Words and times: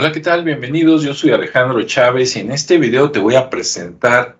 Hola, 0.00 0.12
¿qué 0.12 0.20
tal? 0.20 0.44
Bienvenidos. 0.44 1.02
Yo 1.02 1.12
soy 1.12 1.30
Alejandro 1.32 1.82
Chávez 1.82 2.34
y 2.34 2.40
en 2.40 2.52
este 2.52 2.78
video 2.78 3.10
te 3.10 3.18
voy 3.18 3.34
a 3.34 3.50
presentar 3.50 4.38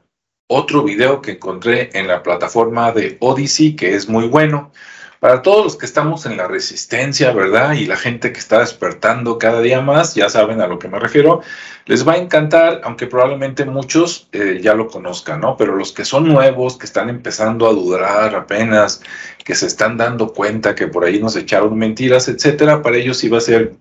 otro 0.48 0.82
video 0.82 1.20
que 1.20 1.32
encontré 1.32 1.90
en 1.92 2.08
la 2.08 2.22
plataforma 2.22 2.92
de 2.92 3.18
Odyssey 3.20 3.76
que 3.76 3.94
es 3.94 4.08
muy 4.08 4.26
bueno. 4.26 4.72
Para 5.18 5.42
todos 5.42 5.62
los 5.62 5.76
que 5.76 5.84
estamos 5.84 6.24
en 6.24 6.38
la 6.38 6.48
resistencia, 6.48 7.30
¿verdad? 7.32 7.74
Y 7.74 7.84
la 7.84 7.96
gente 7.96 8.32
que 8.32 8.38
está 8.38 8.60
despertando 8.60 9.36
cada 9.36 9.60
día 9.60 9.82
más, 9.82 10.14
ya 10.14 10.30
saben 10.30 10.62
a 10.62 10.66
lo 10.66 10.78
que 10.78 10.88
me 10.88 10.98
refiero, 10.98 11.42
les 11.84 12.08
va 12.08 12.14
a 12.14 12.16
encantar, 12.16 12.80
aunque 12.84 13.06
probablemente 13.06 13.66
muchos 13.66 14.30
eh, 14.32 14.60
ya 14.62 14.72
lo 14.72 14.88
conozcan, 14.88 15.42
¿no? 15.42 15.58
Pero 15.58 15.76
los 15.76 15.92
que 15.92 16.06
son 16.06 16.26
nuevos, 16.26 16.78
que 16.78 16.86
están 16.86 17.10
empezando 17.10 17.68
a 17.68 17.74
dudar 17.74 18.34
apenas, 18.34 19.02
que 19.44 19.54
se 19.54 19.66
están 19.66 19.98
dando 19.98 20.32
cuenta 20.32 20.74
que 20.74 20.86
por 20.86 21.04
ahí 21.04 21.20
nos 21.20 21.36
echaron 21.36 21.76
mentiras, 21.76 22.28
etcétera, 22.28 22.80
para 22.80 22.96
ellos 22.96 23.22
va 23.30 23.36
a 23.36 23.42
ser 23.42 23.74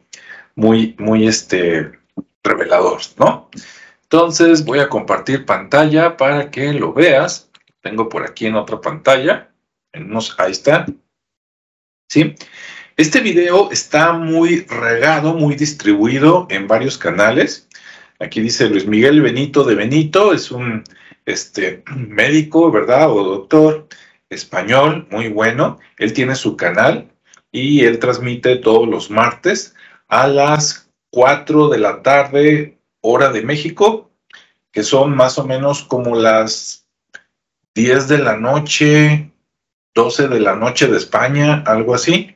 muy, 0.56 0.96
muy 0.98 1.28
este, 1.28 1.92
revelador, 2.44 3.02
¿no? 3.18 3.50
Entonces 4.04 4.66
voy 4.66 4.80
a 4.80 4.90
compartir 4.90 5.46
pantalla 5.46 6.18
para 6.18 6.50
que 6.50 6.74
lo 6.74 6.94
veas. 6.94 7.52
Tengo 7.82 8.10
por 8.10 8.24
aquí 8.24 8.48
en 8.48 8.56
otra 8.56 8.82
pantalla. 8.82 9.52
En 9.94 10.12
ahí 10.38 10.52
está. 10.52 10.86
¿Sí? 12.10 12.36
Este 12.98 13.22
video 13.22 13.72
está 13.72 14.14
muy 14.14 14.62
regado, 14.62 15.34
muy 15.34 15.56
distribuido 15.56 16.48
en 16.50 16.68
varios 16.68 16.98
canales. 16.98 17.68
Aquí 18.20 18.42
dice 18.42 18.68
Luis 18.68 18.88
Miguel 18.88 19.22
Benito 19.22 19.64
de 19.64 19.76
Benito, 19.76 20.34
es 20.34 20.52
un 20.52 20.84
este, 21.26 21.84
médico, 21.96 22.72
¿verdad? 22.72 23.12
O 23.12 23.24
doctor 23.24 23.88
español, 24.30 25.08
muy 25.12 25.30
bueno. 25.30 25.80
Él 25.98 26.14
tiene 26.14 26.36
su 26.36 26.58
canal 26.58 27.10
y 27.52 27.86
él 27.86 28.00
transmite 28.00 28.58
todos 28.58 28.88
los 28.88 29.10
martes 29.10 29.76
a 30.10 30.28
las 30.28 30.90
4 31.12 31.70
de 31.70 31.78
la 31.80 32.02
tarde, 32.02 32.78
hora 33.02 33.32
de 33.32 33.44
México, 33.44 34.12
que 34.72 34.84
son 34.84 35.16
más 35.16 35.38
o 35.40 35.46
menos 35.46 35.84
como 35.84 36.16
las 36.16 36.86
10 37.76 38.08
de 38.08 38.18
la 38.18 38.36
noche, 38.36 39.32
12 39.96 40.28
de 40.28 40.40
la 40.40 40.56
noche 40.56 40.88
de 40.88 40.98
España, 40.98 41.64
algo 41.66 41.96
así. 41.96 42.36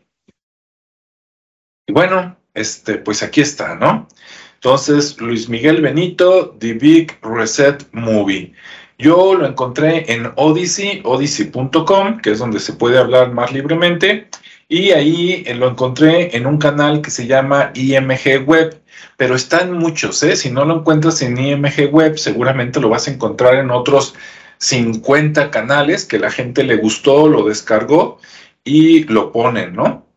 Y 1.85 1.93
bueno, 1.93 2.37
este, 2.53 2.97
pues 2.97 3.23
aquí 3.23 3.41
está, 3.41 3.75
¿no? 3.75 4.07
Entonces, 4.55 5.19
Luis 5.19 5.49
Miguel 5.49 5.81
Benito, 5.81 6.55
The 6.59 6.73
Big 6.73 7.19
Reset 7.21 7.85
Movie. 7.91 8.53
Yo 8.97 9.35
lo 9.35 9.45
encontré 9.45 10.09
en 10.11 10.31
Odyssey, 10.37 11.01
odyssey.com, 11.03 12.21
que 12.21 12.31
es 12.31 12.39
donde 12.39 12.59
se 12.59 12.73
puede 12.73 12.97
hablar 12.97 13.33
más 13.33 13.51
libremente. 13.51 14.29
Y 14.73 14.89
ahí 14.89 15.43
eh, 15.45 15.53
lo 15.53 15.69
encontré 15.69 16.35
en 16.35 16.47
un 16.47 16.57
canal 16.57 17.03
que 17.03 17.11
se 17.11 17.27
llama 17.27 17.69
IMG 17.75 18.43
Web, 18.43 18.81
pero 19.17 19.35
está 19.35 19.61
en 19.61 19.73
muchos, 19.73 20.23
¿eh? 20.23 20.35
Si 20.35 20.49
no 20.49 20.65
lo 20.65 20.79
encuentras 20.79 21.21
en 21.21 21.37
IMG 21.37 21.91
Web, 21.91 22.17
seguramente 22.17 22.79
lo 22.79 22.89
vas 22.89 23.07
a 23.07 23.11
encontrar 23.11 23.53
en 23.53 23.69
otros 23.69 24.15
50 24.57 25.51
canales 25.51 26.05
que 26.05 26.17
la 26.17 26.31
gente 26.31 26.63
le 26.63 26.77
gustó, 26.77 27.27
lo 27.27 27.47
descargó 27.47 28.17
y 28.63 29.03
lo 29.03 29.31
ponen, 29.31 29.75
¿no? 29.75 30.07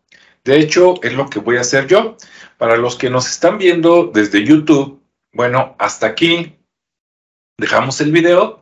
De 0.43 0.57
hecho, 0.57 0.95
es 1.03 1.13
lo 1.13 1.29
que 1.29 1.37
voy 1.37 1.57
a 1.57 1.61
hacer 1.61 1.85
yo. 1.85 2.17
Para 2.57 2.77
los 2.77 2.95
que 2.95 3.11
nos 3.11 3.29
están 3.29 3.59
viendo 3.59 4.09
desde 4.11 4.43
YouTube, 4.43 5.03
bueno, 5.33 5.75
hasta 5.77 6.07
aquí 6.07 6.55
dejamos 7.59 8.01
el 8.01 8.11
video 8.11 8.56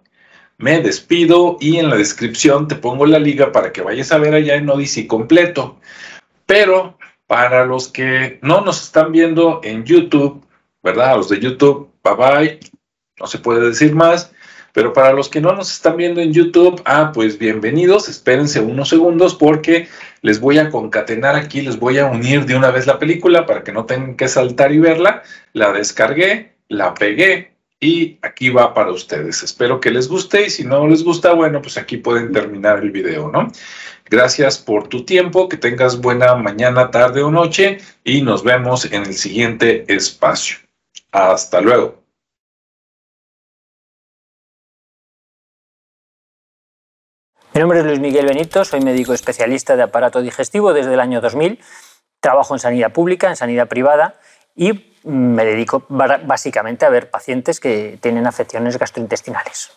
me 0.57 0.81
despido 0.81 1.57
y 1.59 1.77
en 1.77 1.89
la 1.89 1.97
descripción 1.97 2.67
te 2.67 2.75
pongo 2.75 3.05
la 3.05 3.19
liga 3.19 3.51
para 3.51 3.71
que 3.71 3.81
vayas 3.81 4.11
a 4.11 4.17
ver 4.17 4.33
allá 4.33 4.55
en 4.55 4.69
Odyssey 4.69 5.07
completo. 5.07 5.79
Pero 6.45 6.97
para 7.27 7.65
los 7.65 7.87
que 7.87 8.39
no 8.41 8.61
nos 8.61 8.83
están 8.83 9.11
viendo 9.11 9.61
en 9.63 9.83
YouTube, 9.83 10.45
¿verdad? 10.83 11.17
Los 11.17 11.29
de 11.29 11.39
YouTube, 11.39 11.89
bye 12.03 12.15
bye, 12.15 12.59
no 13.19 13.27
se 13.27 13.39
puede 13.39 13.67
decir 13.67 13.93
más. 13.93 14.31
Pero 14.73 14.91
para 14.91 15.13
los 15.13 15.29
que 15.29 15.39
no 15.39 15.53
nos 15.53 15.71
están 15.71 15.95
viendo 15.95 16.19
en 16.19 16.33
YouTube, 16.33 16.81
ah, 16.83 17.11
pues 17.13 17.39
bienvenidos, 17.39 18.09
espérense 18.09 18.59
unos 18.59 18.89
segundos 18.89 19.33
porque 19.33 19.87
les 20.21 20.41
voy 20.41 20.57
a 20.57 20.69
concatenar 20.69 21.33
aquí, 21.33 21.61
les 21.61 21.79
voy 21.79 21.97
a 21.97 22.07
unir 22.07 22.45
de 22.45 22.57
una 22.57 22.71
vez 22.71 22.85
la 22.85 22.99
película 22.99 23.45
para 23.45 23.63
que 23.63 23.71
no 23.71 23.85
tengan 23.85 24.17
que 24.17 24.27
saltar 24.27 24.73
y 24.73 24.79
verla. 24.79 25.23
La 25.53 25.71
descargué, 25.71 26.55
la 26.67 26.93
pegué, 26.93 27.54
y 27.85 28.17
aquí 28.23 28.49
va 28.49 28.73
para 28.73 28.91
ustedes. 28.91 29.43
Espero 29.43 29.79
que 29.79 29.91
les 29.91 30.07
guste 30.07 30.47
y 30.47 30.49
si 30.49 30.63
no 30.63 30.87
les 30.87 31.03
gusta, 31.03 31.33
bueno, 31.33 31.61
pues 31.61 31.77
aquí 31.77 31.97
pueden 31.97 32.31
terminar 32.31 32.79
el 32.79 32.89
video, 32.89 33.29
¿no? 33.29 33.51
Gracias 34.09 34.57
por 34.57 34.87
tu 34.87 35.05
tiempo, 35.05 35.47
que 35.47 35.57
tengas 35.57 36.01
buena 36.01 36.33
mañana, 36.35 36.89
tarde 36.89 37.21
o 37.21 37.29
noche 37.29 37.77
y 38.03 38.23
nos 38.23 38.43
vemos 38.43 38.85
en 38.85 39.03
el 39.03 39.13
siguiente 39.13 39.85
espacio. 39.87 40.57
Hasta 41.11 41.61
luego. 41.61 42.01
Mi 47.53 47.61
nombre 47.61 47.79
es 47.79 47.85
Luis 47.85 47.99
Miguel 47.99 48.25
Benito, 48.25 48.65
soy 48.65 48.81
médico 48.81 49.13
especialista 49.13 49.75
de 49.75 49.83
aparato 49.83 50.21
digestivo 50.23 50.73
desde 50.73 50.93
el 50.93 50.99
año 50.99 51.21
2000. 51.21 51.59
Trabajo 52.19 52.55
en 52.55 52.59
sanidad 52.59 52.91
pública, 52.91 53.29
en 53.29 53.35
sanidad 53.35 53.67
privada 53.67 54.15
y 54.55 54.91
me 55.03 55.45
dedico 55.45 55.85
básicamente 55.89 56.85
a 56.85 56.89
ver 56.89 57.09
pacientes 57.09 57.59
que 57.59 57.97
tienen 58.01 58.25
afecciones 58.25 58.77
gastrointestinales. 58.79 59.71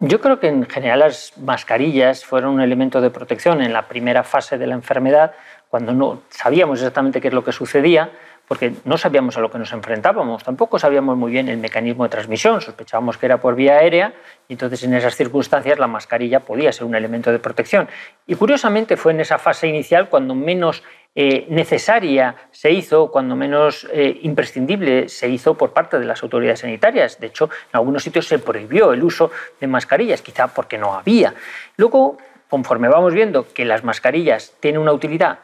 Yo 0.00 0.20
creo 0.20 0.40
que 0.40 0.48
en 0.48 0.66
general 0.66 0.98
las 0.98 1.32
mascarillas 1.38 2.24
fueron 2.24 2.54
un 2.54 2.60
elemento 2.60 3.00
de 3.00 3.10
protección 3.10 3.62
en 3.62 3.72
la 3.72 3.86
primera 3.86 4.24
fase 4.24 4.58
de 4.58 4.66
la 4.66 4.74
enfermedad, 4.74 5.32
cuando 5.68 5.92
no 5.92 6.22
sabíamos 6.28 6.80
exactamente 6.80 7.20
qué 7.20 7.28
es 7.28 7.34
lo 7.34 7.44
que 7.44 7.52
sucedía, 7.52 8.10
porque 8.48 8.74
no 8.84 8.98
sabíamos 8.98 9.36
a 9.36 9.40
lo 9.40 9.50
que 9.50 9.58
nos 9.58 9.72
enfrentábamos, 9.72 10.42
tampoco 10.42 10.78
sabíamos 10.78 11.16
muy 11.16 11.30
bien 11.30 11.48
el 11.48 11.58
mecanismo 11.58 12.02
de 12.02 12.10
transmisión, 12.10 12.60
sospechábamos 12.60 13.16
que 13.16 13.26
era 13.26 13.40
por 13.40 13.54
vía 13.54 13.74
aérea 13.74 14.12
y 14.48 14.54
entonces 14.54 14.82
en 14.82 14.92
esas 14.94 15.14
circunstancias 15.14 15.78
la 15.78 15.86
mascarilla 15.86 16.40
podía 16.40 16.72
ser 16.72 16.84
un 16.84 16.94
elemento 16.94 17.30
de 17.30 17.38
protección. 17.38 17.88
Y 18.26 18.34
curiosamente 18.34 18.96
fue 18.96 19.12
en 19.12 19.20
esa 19.20 19.38
fase 19.38 19.68
inicial 19.68 20.08
cuando 20.08 20.34
menos 20.34 20.82
eh, 21.14 21.46
necesaria 21.50 22.36
se 22.50 22.70
hizo, 22.70 23.10
cuando 23.10 23.36
menos 23.36 23.86
eh, 23.92 24.18
imprescindible 24.22 25.08
se 25.08 25.28
hizo 25.28 25.54
por 25.54 25.72
parte 25.72 25.98
de 25.98 26.06
las 26.06 26.22
autoridades 26.22 26.60
sanitarias. 26.60 27.20
De 27.20 27.26
hecho, 27.26 27.44
en 27.44 27.76
algunos 27.76 28.02
sitios 28.02 28.26
se 28.26 28.38
prohibió 28.38 28.92
el 28.92 29.02
uso 29.02 29.30
de 29.60 29.66
mascarillas, 29.66 30.22
quizá 30.22 30.48
porque 30.48 30.78
no 30.78 30.94
había. 30.94 31.34
Luego, 31.76 32.16
conforme 32.48 32.88
vamos 32.88 33.12
viendo 33.12 33.46
que 33.52 33.64
las 33.64 33.84
mascarillas 33.84 34.54
tienen 34.60 34.80
una 34.80 34.92
utilidad 34.92 35.38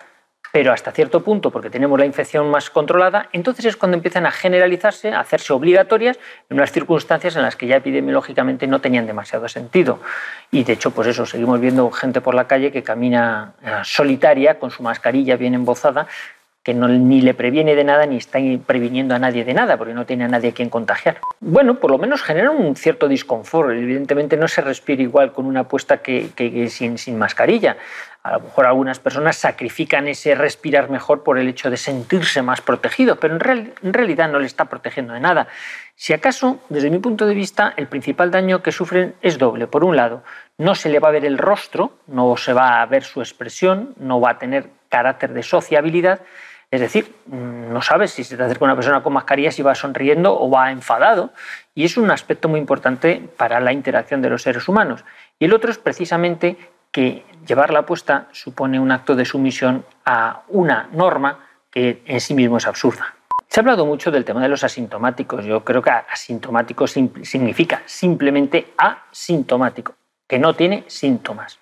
pero 0.53 0.73
hasta 0.73 0.93
cierto 0.93 1.23
punto, 1.23 1.51
porque 1.51 1.71
tenemos 1.71 1.99
la 1.99 2.07
infección 2.07 2.51
más 2.51 2.71
controlada, 2.71 3.29
entonces 3.33 3.65
es 3.67 3.77
cuando 3.77 3.97
empiezan 3.97 4.27
a 4.27 4.31
generalizarse, 4.31 5.13
a 5.13 5.21
hacerse 5.21 5.53
obligatorias 5.53 6.19
en 6.49 6.57
unas 6.57 6.73
circunstancias 6.73 7.37
en 7.37 7.43
las 7.43 7.57
que 7.57 7.67
ya 7.67 7.77
epidemiológicamente 7.77 8.67
no 8.67 8.81
tenían 8.81 9.07
demasiado 9.07 9.49
sentido. 9.49 10.01
Y 10.51 10.65
de 10.65 10.75
hecho, 10.75 10.91
pues 10.91 11.09
eso, 11.09 11.27
seguimos 11.27 11.61
viendo 11.61 11.91
gente 11.91 12.21
por 12.21 12.35
la 12.35 12.47
calle 12.47 12.73
que 12.73 12.83
camina 12.83 13.53
eh, 13.63 13.71
solitaria, 13.83 14.59
con 14.59 14.71
su 14.71 14.83
mascarilla 14.83 15.37
bien 15.37 15.55
embozada, 15.55 16.07
que 16.63 16.75
no, 16.75 16.89
ni 16.89 17.21
le 17.21 17.35
previene 17.35 17.75
de 17.75 17.85
nada 17.85 18.05
ni 18.07 18.17
está 18.17 18.39
previniendo 18.67 19.15
a 19.15 19.19
nadie 19.19 19.45
de 19.45 19.55
nada, 19.55 19.77
porque 19.77 19.95
no 19.95 20.05
tiene 20.05 20.25
a 20.25 20.29
nadie 20.29 20.51
a 20.51 20.53
quien 20.53 20.69
contagiar. 20.69 21.19
Bueno, 21.41 21.77
por 21.77 21.91
lo 21.91 21.99
menos 21.99 22.23
genera 22.23 22.51
un 22.51 22.77
cierto 22.77 23.09
disconfort. 23.09 23.71
Evidentemente 23.71 24.37
no 24.37 24.49
se 24.49 24.61
respira 24.61 25.03
igual 25.03 25.33
con 25.33 25.47
una 25.47 25.61
apuesta 25.61 25.99
que, 25.99 26.69
sin, 26.71 26.99
sin 26.99 27.17
mascarilla. 27.17 27.77
A 28.23 28.33
lo 28.33 28.41
mejor 28.41 28.67
algunas 28.67 28.99
personas 28.99 29.37
sacrifican 29.37 30.09
ese 30.09 30.35
respirar 30.35 30.91
mejor 30.91 31.23
por 31.23 31.39
el 31.39 31.49
hecho 31.49 31.71
de 31.71 31.79
sentirse 31.79 32.43
más 32.43 32.61
protegido, 32.61 33.17
pero 33.17 33.37
en, 33.37 33.73
en 33.83 33.93
realidad 33.95 34.29
no 34.29 34.39
le 34.39 34.47
está 34.47 34.67
protegiendo 34.67 35.15
de 35.15 35.21
nada. 35.21 35.49
Si 35.95 36.13
acaso, 36.13 36.61
desde 36.69 36.91
mi 36.91 36.99
punto 36.99 37.27
de 37.27 37.35
vista, 37.35 37.73
el 37.77 37.87
principal 37.87 38.31
daño 38.31 38.63
que 38.63 38.73
sufren 38.73 39.15
es 39.23 39.39
doble. 39.39 39.69
Por 39.69 39.85
un 39.85 39.97
lado, 39.97 40.23
no 40.59 40.75
se 40.75 40.91
le 40.91 40.99
va 40.99 41.09
a 41.09 41.13
ver 41.13 41.25
el 41.25 41.39
rostro, 41.39 41.93
no 42.09 42.37
se 42.37 42.53
va 42.53 42.83
a 42.83 42.87
ver 42.87 43.05
su 43.05 43.21
expresión, 43.21 43.95
no 43.99 44.21
va 44.21 44.33
a 44.33 44.39
tener 44.39 44.69
carácter 44.91 45.33
de 45.33 45.43
sociabilidad 45.43 46.21
es 46.71 46.81
decir, 46.81 47.15
no 47.27 47.81
sabes 47.81 48.11
si 48.11 48.25
se 48.25 48.37
te 48.37 48.43
acerca 48.43 48.65
una 48.65 48.75
persona 48.75 49.03
con 49.03 49.15
mascarilla 49.15 49.51
si 49.51 49.63
va 49.63 49.75
sonriendo 49.75 50.39
o 50.39 50.51
va 50.51 50.71
enfadado. 50.71 51.31
Y 51.75 51.85
es 51.85 51.97
un 51.97 52.11
aspecto 52.11 52.49
muy 52.49 52.61
importante 52.61 53.27
para 53.37 53.59
la 53.61 53.73
interacción 53.73 54.21
de 54.21 54.29
los 54.29 54.43
seres 54.43 54.69
humanos. 54.69 55.05
Y 55.39 55.47
el 55.47 55.55
otro 55.55 55.71
es 55.71 55.79
precisamente 55.79 56.59
que 56.93 57.25
llevarla 57.47 57.87
puesta 57.87 58.29
supone 58.33 58.79
un 58.79 58.93
acto 58.93 59.17
de 59.17 59.25
sumisión 59.25 59.85
a 60.05 60.43
una 60.49 60.89
norma 60.93 61.47
que 61.71 62.03
en 62.05 62.21
sí 62.21 62.35
mismo 62.35 62.59
es 62.59 62.67
absurda. 62.67 63.15
Se 63.47 63.61
ha 63.61 63.63
hablado 63.63 63.87
mucho 63.87 64.11
del 64.11 64.27
tema 64.27 64.43
de 64.43 64.49
los 64.49 64.63
asintomáticos. 64.63 65.47
Yo 65.47 65.65
creo 65.65 65.81
que 65.81 65.91
asintomático 65.91 66.87
significa 66.87 67.83
simplemente 67.87 68.75
asintomático, 68.77 69.95
que 70.27 70.39
no 70.39 70.55
tiene 70.55 70.85
síntomas. 70.87 71.59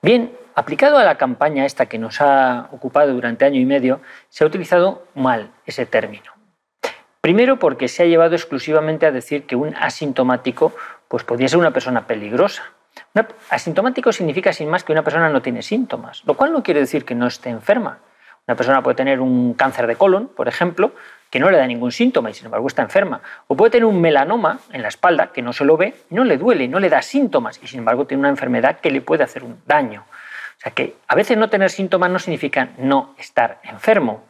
Bien, 0.00 0.30
Aplicado 0.58 0.96
a 0.96 1.04
la 1.04 1.18
campaña 1.18 1.66
esta 1.66 1.84
que 1.84 1.98
nos 1.98 2.22
ha 2.22 2.70
ocupado 2.72 3.12
durante 3.12 3.44
año 3.44 3.60
y 3.60 3.66
medio, 3.66 4.00
se 4.30 4.42
ha 4.42 4.46
utilizado 4.46 5.04
mal 5.14 5.50
ese 5.66 5.84
término. 5.84 6.32
Primero 7.20 7.58
porque 7.58 7.88
se 7.88 8.02
ha 8.02 8.06
llevado 8.06 8.34
exclusivamente 8.34 9.04
a 9.04 9.12
decir 9.12 9.44
que 9.44 9.54
un 9.54 9.76
asintomático 9.76 10.72
pues 11.08 11.24
podría 11.24 11.48
ser 11.48 11.58
una 11.58 11.72
persona 11.72 12.06
peligrosa. 12.06 12.62
asintomático 13.50 14.12
significa 14.12 14.54
sin 14.54 14.70
más 14.70 14.82
que 14.82 14.92
una 14.92 15.04
persona 15.04 15.28
no 15.28 15.42
tiene 15.42 15.60
síntomas, 15.60 16.22
lo 16.24 16.32
cual 16.32 16.54
no 16.54 16.62
quiere 16.62 16.80
decir 16.80 17.04
que 17.04 17.14
no 17.14 17.26
esté 17.26 17.50
enferma. 17.50 17.98
Una 18.48 18.56
persona 18.56 18.82
puede 18.82 18.94
tener 18.94 19.20
un 19.20 19.52
cáncer 19.52 19.86
de 19.86 19.96
colon, 19.96 20.28
por 20.28 20.48
ejemplo, 20.48 20.92
que 21.28 21.38
no 21.38 21.50
le 21.50 21.58
da 21.58 21.66
ningún 21.66 21.92
síntoma 21.92 22.30
y 22.30 22.34
sin 22.34 22.46
embargo 22.46 22.66
está 22.66 22.80
enferma. 22.80 23.20
O 23.46 23.56
puede 23.56 23.72
tener 23.72 23.84
un 23.84 24.00
melanoma 24.00 24.60
en 24.72 24.80
la 24.80 24.88
espalda 24.88 25.32
que 25.32 25.42
no 25.42 25.52
se 25.52 25.66
lo 25.66 25.76
ve 25.76 25.94
no 26.08 26.24
le 26.24 26.38
duele, 26.38 26.66
no 26.66 26.80
le 26.80 26.88
da 26.88 27.02
síntomas 27.02 27.60
y 27.62 27.66
sin 27.66 27.80
embargo 27.80 28.06
tiene 28.06 28.20
una 28.20 28.30
enfermedad 28.30 28.80
que 28.80 28.90
le 28.90 29.02
puede 29.02 29.22
hacer 29.22 29.44
un 29.44 29.60
daño. 29.66 30.06
Sea 30.66 30.74
que 30.74 30.96
a 31.06 31.14
veces 31.14 31.36
no 31.38 31.48
tener 31.48 31.70
síntomas 31.70 32.10
no 32.10 32.18
significa 32.18 32.70
no 32.78 33.14
estar 33.18 33.60
enfermo. 33.62 34.24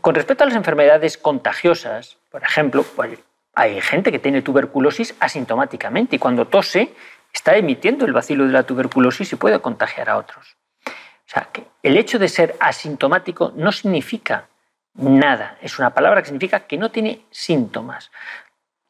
Con 0.00 0.14
respecto 0.14 0.44
a 0.44 0.46
las 0.46 0.54
enfermedades 0.54 1.18
contagiosas, 1.18 2.16
por 2.30 2.44
ejemplo, 2.44 2.84
pues, 2.94 3.18
hay 3.52 3.80
gente 3.80 4.12
que 4.12 4.20
tiene 4.20 4.42
tuberculosis 4.42 5.16
asintomáticamente 5.18 6.14
y 6.14 6.18
cuando 6.20 6.46
tose 6.46 6.94
está 7.32 7.56
emitiendo 7.56 8.06
el 8.06 8.12
vacilo 8.12 8.46
de 8.46 8.52
la 8.52 8.62
tuberculosis 8.62 9.32
y 9.32 9.36
puede 9.36 9.58
contagiar 9.58 10.10
a 10.10 10.16
otros. 10.16 10.54
O 10.86 10.92
sea, 11.26 11.48
que 11.50 11.64
el 11.82 11.96
hecho 11.96 12.20
de 12.20 12.28
ser 12.28 12.54
asintomático 12.60 13.52
no 13.56 13.72
significa 13.72 14.46
nada. 14.94 15.58
Es 15.60 15.76
una 15.80 15.90
palabra 15.90 16.22
que 16.22 16.26
significa 16.26 16.60
que 16.60 16.78
no 16.78 16.92
tiene 16.92 17.26
síntomas. 17.32 18.12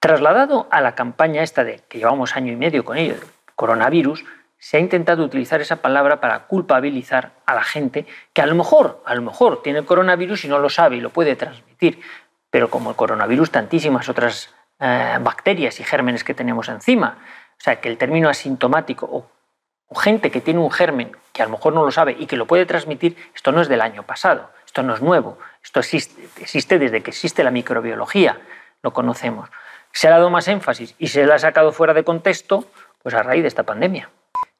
Trasladado 0.00 0.68
a 0.70 0.82
la 0.82 0.94
campaña 0.94 1.42
esta 1.42 1.64
de 1.64 1.80
que 1.88 1.96
llevamos 1.96 2.36
año 2.36 2.52
y 2.52 2.56
medio 2.56 2.84
con 2.84 2.98
ello, 2.98 3.16
coronavirus, 3.56 4.22
se 4.62 4.76
ha 4.76 4.80
intentado 4.80 5.24
utilizar 5.24 5.60
esa 5.60 5.82
palabra 5.82 6.20
para 6.20 6.46
culpabilizar 6.46 7.32
a 7.46 7.54
la 7.56 7.64
gente 7.64 8.06
que 8.32 8.42
a 8.42 8.46
lo 8.46 8.54
mejor, 8.54 9.02
a 9.04 9.12
lo 9.16 9.20
mejor 9.20 9.60
tiene 9.60 9.80
el 9.80 9.84
coronavirus 9.84 10.44
y 10.44 10.48
no 10.48 10.60
lo 10.60 10.70
sabe 10.70 10.94
y 10.94 11.00
lo 11.00 11.10
puede 11.10 11.34
transmitir. 11.34 12.00
Pero 12.48 12.70
como 12.70 12.90
el 12.90 12.94
coronavirus, 12.94 13.50
tantísimas 13.50 14.08
otras 14.08 14.54
eh, 14.78 15.18
bacterias 15.20 15.80
y 15.80 15.82
gérmenes 15.82 16.22
que 16.22 16.32
tenemos 16.32 16.68
encima. 16.68 17.18
O 17.58 17.60
sea, 17.60 17.80
que 17.80 17.88
el 17.88 17.98
término 17.98 18.28
asintomático 18.28 19.08
o, 19.10 20.00
gente 20.00 20.30
que 20.30 20.40
tiene 20.40 20.60
un 20.60 20.70
germen 20.70 21.10
que 21.32 21.42
a 21.42 21.46
lo 21.46 21.50
mejor 21.50 21.72
no 21.72 21.84
lo 21.84 21.90
sabe 21.90 22.14
y 22.16 22.26
que 22.26 22.36
lo 22.36 22.46
puede 22.46 22.64
transmitir, 22.64 23.16
esto 23.34 23.50
no 23.50 23.62
es 23.62 23.68
del 23.68 23.80
año 23.80 24.04
pasado, 24.04 24.48
esto 24.64 24.84
no 24.84 24.94
es 24.94 25.02
nuevo, 25.02 25.38
esto 25.64 25.80
existe, 25.80 26.22
existe 26.40 26.78
desde 26.78 27.02
que 27.02 27.10
existe 27.10 27.42
la 27.42 27.50
microbiología, 27.50 28.38
lo 28.80 28.92
conocemos. 28.92 29.50
Se 29.90 30.06
ha 30.06 30.12
dado 30.12 30.30
más 30.30 30.46
énfasis 30.46 30.94
y 30.98 31.08
se 31.08 31.26
le 31.26 31.32
ha 31.32 31.38
sacado 31.40 31.72
fuera 31.72 31.94
de 31.94 32.04
contexto 32.04 32.64
pues 33.02 33.12
a 33.16 33.24
raíz 33.24 33.42
de 33.42 33.48
esta 33.48 33.64
pandemia. 33.64 34.08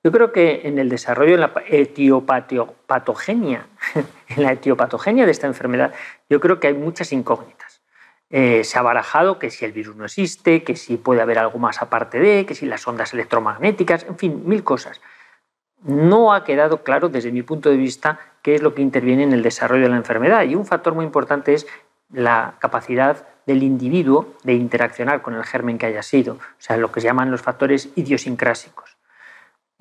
Yo 0.04 0.10
creo 0.10 0.32
que 0.32 0.62
en 0.64 0.78
el 0.78 0.88
desarrollo, 0.88 1.34
en 1.34 1.40
la 1.40 1.52
etiopatogenia, 1.68 3.66
en 4.28 4.42
la 4.42 4.52
etiopatogenia 4.52 5.26
de 5.26 5.32
esta 5.32 5.46
enfermedad, 5.46 5.92
yo 6.28 6.40
creo 6.40 6.58
que 6.58 6.68
hay 6.68 6.74
muchas 6.74 7.12
incógnitas. 7.12 7.82
Eh, 8.30 8.64
se 8.64 8.78
ha 8.78 8.82
barajado 8.82 9.38
que 9.38 9.50
si 9.50 9.64
el 9.64 9.72
virus 9.72 9.94
no 9.94 10.06
existe, 10.06 10.64
que 10.64 10.74
si 10.74 10.96
puede 10.96 11.20
haber 11.20 11.38
algo 11.38 11.58
más 11.58 11.82
aparte 11.82 12.18
de, 12.18 12.46
que 12.46 12.54
si 12.54 12.66
las 12.66 12.86
ondas 12.88 13.12
electromagnéticas, 13.12 14.04
en 14.04 14.16
fin, 14.16 14.42
mil 14.46 14.64
cosas 14.64 15.00
no 15.84 16.32
ha 16.32 16.44
quedado 16.44 16.82
claro 16.82 17.08
desde 17.08 17.32
mi 17.32 17.42
punto 17.42 17.68
de 17.68 17.76
vista 17.76 18.20
qué 18.42 18.54
es 18.54 18.62
lo 18.62 18.74
que 18.74 18.82
interviene 18.82 19.24
en 19.24 19.32
el 19.32 19.42
desarrollo 19.42 19.84
de 19.84 19.90
la 19.90 19.96
enfermedad. 19.96 20.44
Y 20.44 20.54
un 20.54 20.66
factor 20.66 20.94
muy 20.94 21.04
importante 21.04 21.54
es 21.54 21.66
la 22.12 22.54
capacidad 22.58 23.26
del 23.46 23.62
individuo 23.62 24.34
de 24.44 24.54
interaccionar 24.54 25.22
con 25.22 25.34
el 25.34 25.44
germen 25.44 25.78
que 25.78 25.86
haya 25.86 26.02
sido, 26.02 26.34
o 26.34 26.40
sea, 26.58 26.76
lo 26.76 26.92
que 26.92 27.00
se 27.00 27.08
llaman 27.08 27.30
los 27.30 27.42
factores 27.42 27.88
idiosincrásicos. 27.96 28.91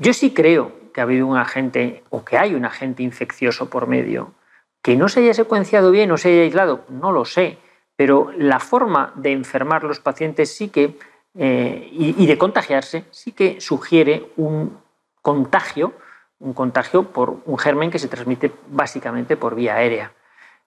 Yo 0.01 0.13
sí 0.13 0.33
creo 0.33 0.71
que 0.91 0.99
ha 0.99 1.03
habido 1.03 1.27
un 1.27 1.37
agente 1.37 2.03
o 2.09 2.25
que 2.25 2.35
hay 2.35 2.55
un 2.55 2.65
agente 2.65 3.03
infeccioso 3.03 3.69
por 3.69 3.85
medio 3.85 4.33
que 4.81 4.95
no 4.95 5.07
se 5.07 5.19
haya 5.19 5.35
secuenciado 5.35 5.91
bien 5.91 6.11
o 6.11 6.17
se 6.17 6.29
haya 6.29 6.41
aislado, 6.41 6.85
no 6.89 7.11
lo 7.11 7.23
sé, 7.23 7.59
pero 7.95 8.31
la 8.35 8.59
forma 8.59 9.13
de 9.15 9.31
enfermar 9.31 9.83
los 9.83 9.99
pacientes 9.99 10.55
sí 10.55 10.69
que, 10.69 10.97
eh, 11.37 11.87
y 11.91 12.25
de 12.25 12.37
contagiarse, 12.39 13.05
sí 13.11 13.31
que 13.31 13.61
sugiere 13.61 14.31
un 14.37 14.79
contagio, 15.21 15.93
un 16.39 16.53
contagio 16.53 17.03
por 17.03 17.37
un 17.45 17.59
germen 17.59 17.91
que 17.91 17.99
se 17.99 18.07
transmite 18.07 18.51
básicamente 18.69 19.37
por 19.37 19.53
vía 19.53 19.75
aérea. 19.75 20.13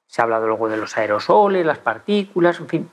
Se 0.06 0.22
ha 0.22 0.24
hablado 0.24 0.46
luego 0.46 0.68
de 0.68 0.76
los 0.76 0.96
aerosoles, 0.96 1.66
las 1.66 1.78
partículas, 1.78 2.60
en 2.60 2.68
fin. 2.68 2.90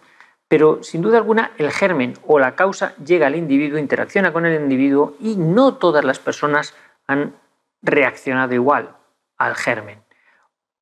Pero 0.51 0.83
sin 0.83 1.01
duda 1.01 1.17
alguna 1.17 1.53
el 1.57 1.71
germen 1.71 2.15
o 2.27 2.37
la 2.37 2.55
causa 2.55 2.93
llega 2.97 3.27
al 3.27 3.37
individuo, 3.37 3.79
interacciona 3.79 4.33
con 4.33 4.45
el 4.45 4.61
individuo 4.61 5.15
y 5.21 5.37
no 5.37 5.75
todas 5.75 6.03
las 6.03 6.19
personas 6.19 6.75
han 7.07 7.35
reaccionado 7.81 8.53
igual 8.53 8.89
al 9.37 9.55
germen. 9.55 10.03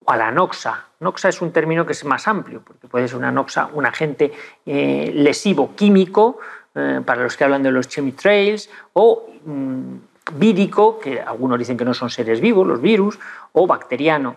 O 0.04 0.12
a 0.12 0.18
la 0.18 0.32
noxa. 0.32 0.88
Noxa 1.00 1.30
es 1.30 1.40
un 1.44 1.52
término 1.52 1.86
que 1.86 1.92
es 1.92 2.04
más 2.04 2.28
amplio, 2.28 2.64
porque 2.66 2.88
puede 2.88 3.08
ser 3.08 3.18
una 3.18 3.32
noxa, 3.32 3.70
un 3.72 3.86
agente 3.86 4.34
eh, 4.66 5.12
lesivo 5.14 5.76
químico, 5.76 6.40
eh, 6.74 7.02
para 7.06 7.22
los 7.22 7.38
que 7.38 7.44
hablan 7.44 7.62
de 7.62 7.72
los 7.72 7.88
chemitrails, 7.88 8.72
o 8.94 9.30
mm, 9.46 9.96
vírico, 10.34 10.98
que 10.98 11.22
algunos 11.22 11.60
dicen 11.60 11.78
que 11.78 11.86
no 11.86 11.94
son 11.94 12.10
seres 12.10 12.42
vivos, 12.42 12.66
los 12.66 12.82
virus, 12.82 13.20
o 13.52 13.68
bacteriano, 13.68 14.36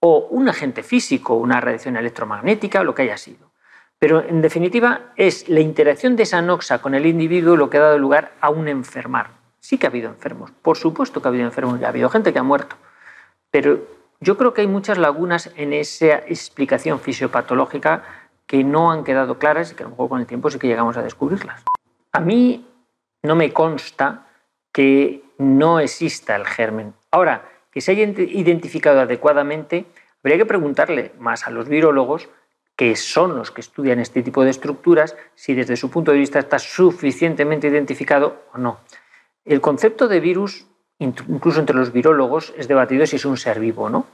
o 0.00 0.28
un 0.32 0.50
agente 0.50 0.82
físico, 0.82 1.36
una 1.36 1.62
radiación 1.62 1.96
electromagnética, 1.96 2.84
lo 2.84 2.94
que 2.94 3.02
haya 3.04 3.16
sido. 3.16 3.49
Pero 4.00 4.24
en 4.26 4.40
definitiva 4.40 5.12
es 5.16 5.48
la 5.48 5.60
interacción 5.60 6.16
de 6.16 6.24
esa 6.24 6.40
noxa 6.40 6.80
con 6.80 6.94
el 6.94 7.04
individuo 7.04 7.54
lo 7.54 7.68
que 7.68 7.76
ha 7.76 7.82
dado 7.82 7.98
lugar 7.98 8.32
a 8.40 8.48
un 8.48 8.66
enfermar. 8.66 9.28
Sí 9.60 9.76
que 9.76 9.86
ha 9.86 9.90
habido 9.90 10.08
enfermos, 10.08 10.50
por 10.62 10.78
supuesto 10.78 11.20
que 11.20 11.28
ha 11.28 11.30
habido 11.30 11.44
enfermos, 11.44 11.78
ya 11.78 11.86
ha 11.86 11.90
habido 11.90 12.08
gente 12.08 12.32
que 12.32 12.38
ha 12.38 12.42
muerto, 12.42 12.76
pero 13.50 13.78
yo 14.18 14.38
creo 14.38 14.54
que 14.54 14.62
hay 14.62 14.66
muchas 14.66 14.96
lagunas 14.96 15.50
en 15.54 15.74
esa 15.74 16.16
explicación 16.16 16.98
fisiopatológica 16.98 18.02
que 18.46 18.64
no 18.64 18.90
han 18.90 19.04
quedado 19.04 19.38
claras 19.38 19.70
y 19.70 19.74
que 19.74 19.82
a 19.82 19.86
lo 19.86 19.90
mejor 19.90 20.08
con 20.08 20.20
el 20.20 20.26
tiempo 20.26 20.50
sí 20.50 20.58
que 20.58 20.66
llegamos 20.66 20.96
a 20.96 21.02
descubrirlas. 21.02 21.62
A 22.12 22.20
mí 22.20 22.66
no 23.22 23.36
me 23.36 23.52
consta 23.52 24.26
que 24.72 25.22
no 25.36 25.78
exista 25.78 26.36
el 26.36 26.46
germen. 26.46 26.94
Ahora, 27.10 27.44
que 27.70 27.82
se 27.82 27.92
haya 27.92 28.04
identificado 28.04 29.00
adecuadamente, 29.00 29.84
habría 30.24 30.38
que 30.38 30.46
preguntarle 30.46 31.12
más 31.18 31.46
a 31.46 31.50
los 31.50 31.68
virólogos, 31.68 32.28
que 32.80 32.96
son 32.96 33.36
los 33.36 33.50
que 33.50 33.60
estudian 33.60 34.00
este 34.00 34.22
tipo 34.22 34.42
de 34.42 34.48
estructuras, 34.48 35.14
si 35.34 35.52
desde 35.52 35.76
su 35.76 35.90
punto 35.90 36.12
de 36.12 36.16
vista 36.16 36.38
está 36.38 36.58
suficientemente 36.58 37.68
identificado 37.68 38.44
o 38.54 38.56
no. 38.56 38.78
El 39.44 39.60
concepto 39.60 40.08
de 40.08 40.18
virus, 40.18 40.66
incluso 40.98 41.60
entre 41.60 41.76
los 41.76 41.92
virólogos, 41.92 42.54
es 42.56 42.68
debatido 42.68 43.04
si 43.04 43.16
es 43.16 43.26
un 43.26 43.36
ser 43.36 43.60
vivo 43.60 43.82
o 43.82 43.90
no. 43.90 44.06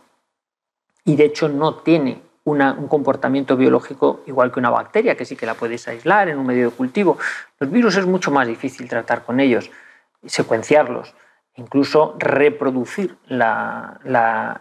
Y 1.05 1.15
de 1.15 1.27
hecho 1.27 1.49
no 1.49 1.77
tiene 1.77 2.21
un 2.43 2.89
comportamiento 2.89 3.57
biológico 3.57 4.23
igual 4.27 4.51
que 4.51 4.59
una 4.59 4.71
bacteria, 4.71 5.17
que 5.17 5.27
sí 5.27 5.37
que 5.37 5.47
la 5.47 5.55
puedes 5.55 5.87
aislar 5.87 6.29
en 6.29 6.37
un 6.37 6.47
medio 6.47 6.71
de 6.71 6.77
cultivo. 6.77 7.19
Los 7.61 7.71
virus 7.71 7.97
es 7.99 8.07
mucho 8.07 8.33
más 8.33 8.49
difícil 8.49 8.89
tratar 8.89 9.23
con 9.23 9.39
ellos 9.39 9.71
secuenciarlos, 10.27 11.15
incluso 11.55 12.17
reproducir 12.19 13.17
la, 13.29 14.61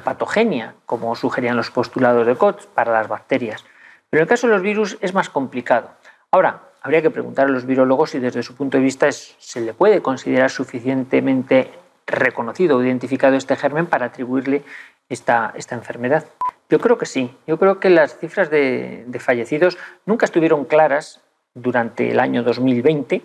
patogenia, 0.00 0.74
como 0.86 1.14
sugerían 1.14 1.56
los 1.56 1.70
postulados 1.70 2.26
de 2.26 2.36
Koch, 2.36 2.64
para 2.66 2.92
las 2.92 3.08
bacterias. 3.08 3.64
Pero 4.10 4.20
en 4.20 4.24
el 4.24 4.28
caso 4.28 4.46
de 4.46 4.52
los 4.52 4.62
virus 4.62 4.98
es 5.00 5.14
más 5.14 5.28
complicado. 5.28 5.90
Ahora, 6.30 6.62
habría 6.82 7.02
que 7.02 7.10
preguntar 7.10 7.46
a 7.46 7.50
los 7.50 7.66
virólogos 7.66 8.10
si 8.10 8.18
desde 8.18 8.42
su 8.42 8.54
punto 8.54 8.78
de 8.78 8.84
vista 8.84 9.10
se 9.10 9.60
le 9.60 9.74
puede 9.74 10.02
considerar 10.02 10.50
suficientemente 10.50 11.70
reconocido 12.06 12.76
o 12.76 12.82
identificado 12.82 13.36
este 13.36 13.56
germen 13.56 13.86
para 13.86 14.06
atribuirle 14.06 14.62
esta, 15.08 15.52
esta 15.56 15.74
enfermedad. 15.74 16.24
Yo 16.68 16.78
creo 16.78 16.98
que 16.98 17.06
sí. 17.06 17.36
Yo 17.46 17.58
creo 17.58 17.80
que 17.80 17.90
las 17.90 18.18
cifras 18.18 18.50
de, 18.50 19.04
de 19.06 19.18
fallecidos 19.20 19.78
nunca 20.06 20.26
estuvieron 20.26 20.64
claras 20.64 21.20
durante 21.54 22.10
el 22.10 22.20
año 22.20 22.42
2020 22.42 23.22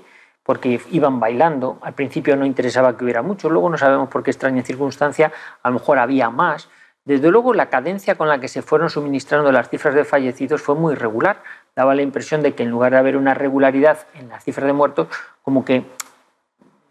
porque 0.50 0.82
iban 0.90 1.20
bailando. 1.20 1.78
Al 1.84 1.94
principio 1.94 2.36
no 2.36 2.44
interesaba 2.44 2.98
que 2.98 3.04
hubiera 3.04 3.22
mucho, 3.22 3.52
luego 3.52 3.70
no 3.70 3.78
sabemos 3.78 4.10
por 4.10 4.24
qué 4.24 4.32
extraña 4.32 4.64
circunstancia, 4.64 5.32
a 5.62 5.70
lo 5.70 5.76
mejor 5.76 6.00
había 6.00 6.32
más. 6.32 6.70
Desde 7.06 7.30
luego, 7.30 7.54
la 7.54 7.70
cadencia 7.70 8.16
con 8.16 8.28
la 8.28 8.40
que 8.40 8.48
se 8.48 8.64
fueron 8.64 8.90
suministrando 8.90 9.52
las 9.52 9.70
cifras 9.70 9.94
de 9.94 10.06
fallecidos 10.06 10.64
fue 10.64 10.74
muy 10.74 10.96
regular. 10.96 11.44
Daba 11.76 11.94
la 11.94 12.02
impresión 12.02 12.42
de 12.42 12.56
que 12.56 12.64
en 12.64 12.72
lugar 12.72 12.94
de 12.94 12.98
haber 12.98 13.16
una 13.16 13.36
regularidad 13.36 14.00
en 14.16 14.30
la 14.30 14.40
cifra 14.40 14.66
de 14.66 14.74
muertos, 14.74 15.08
como 15.44 15.64
que, 15.64 15.86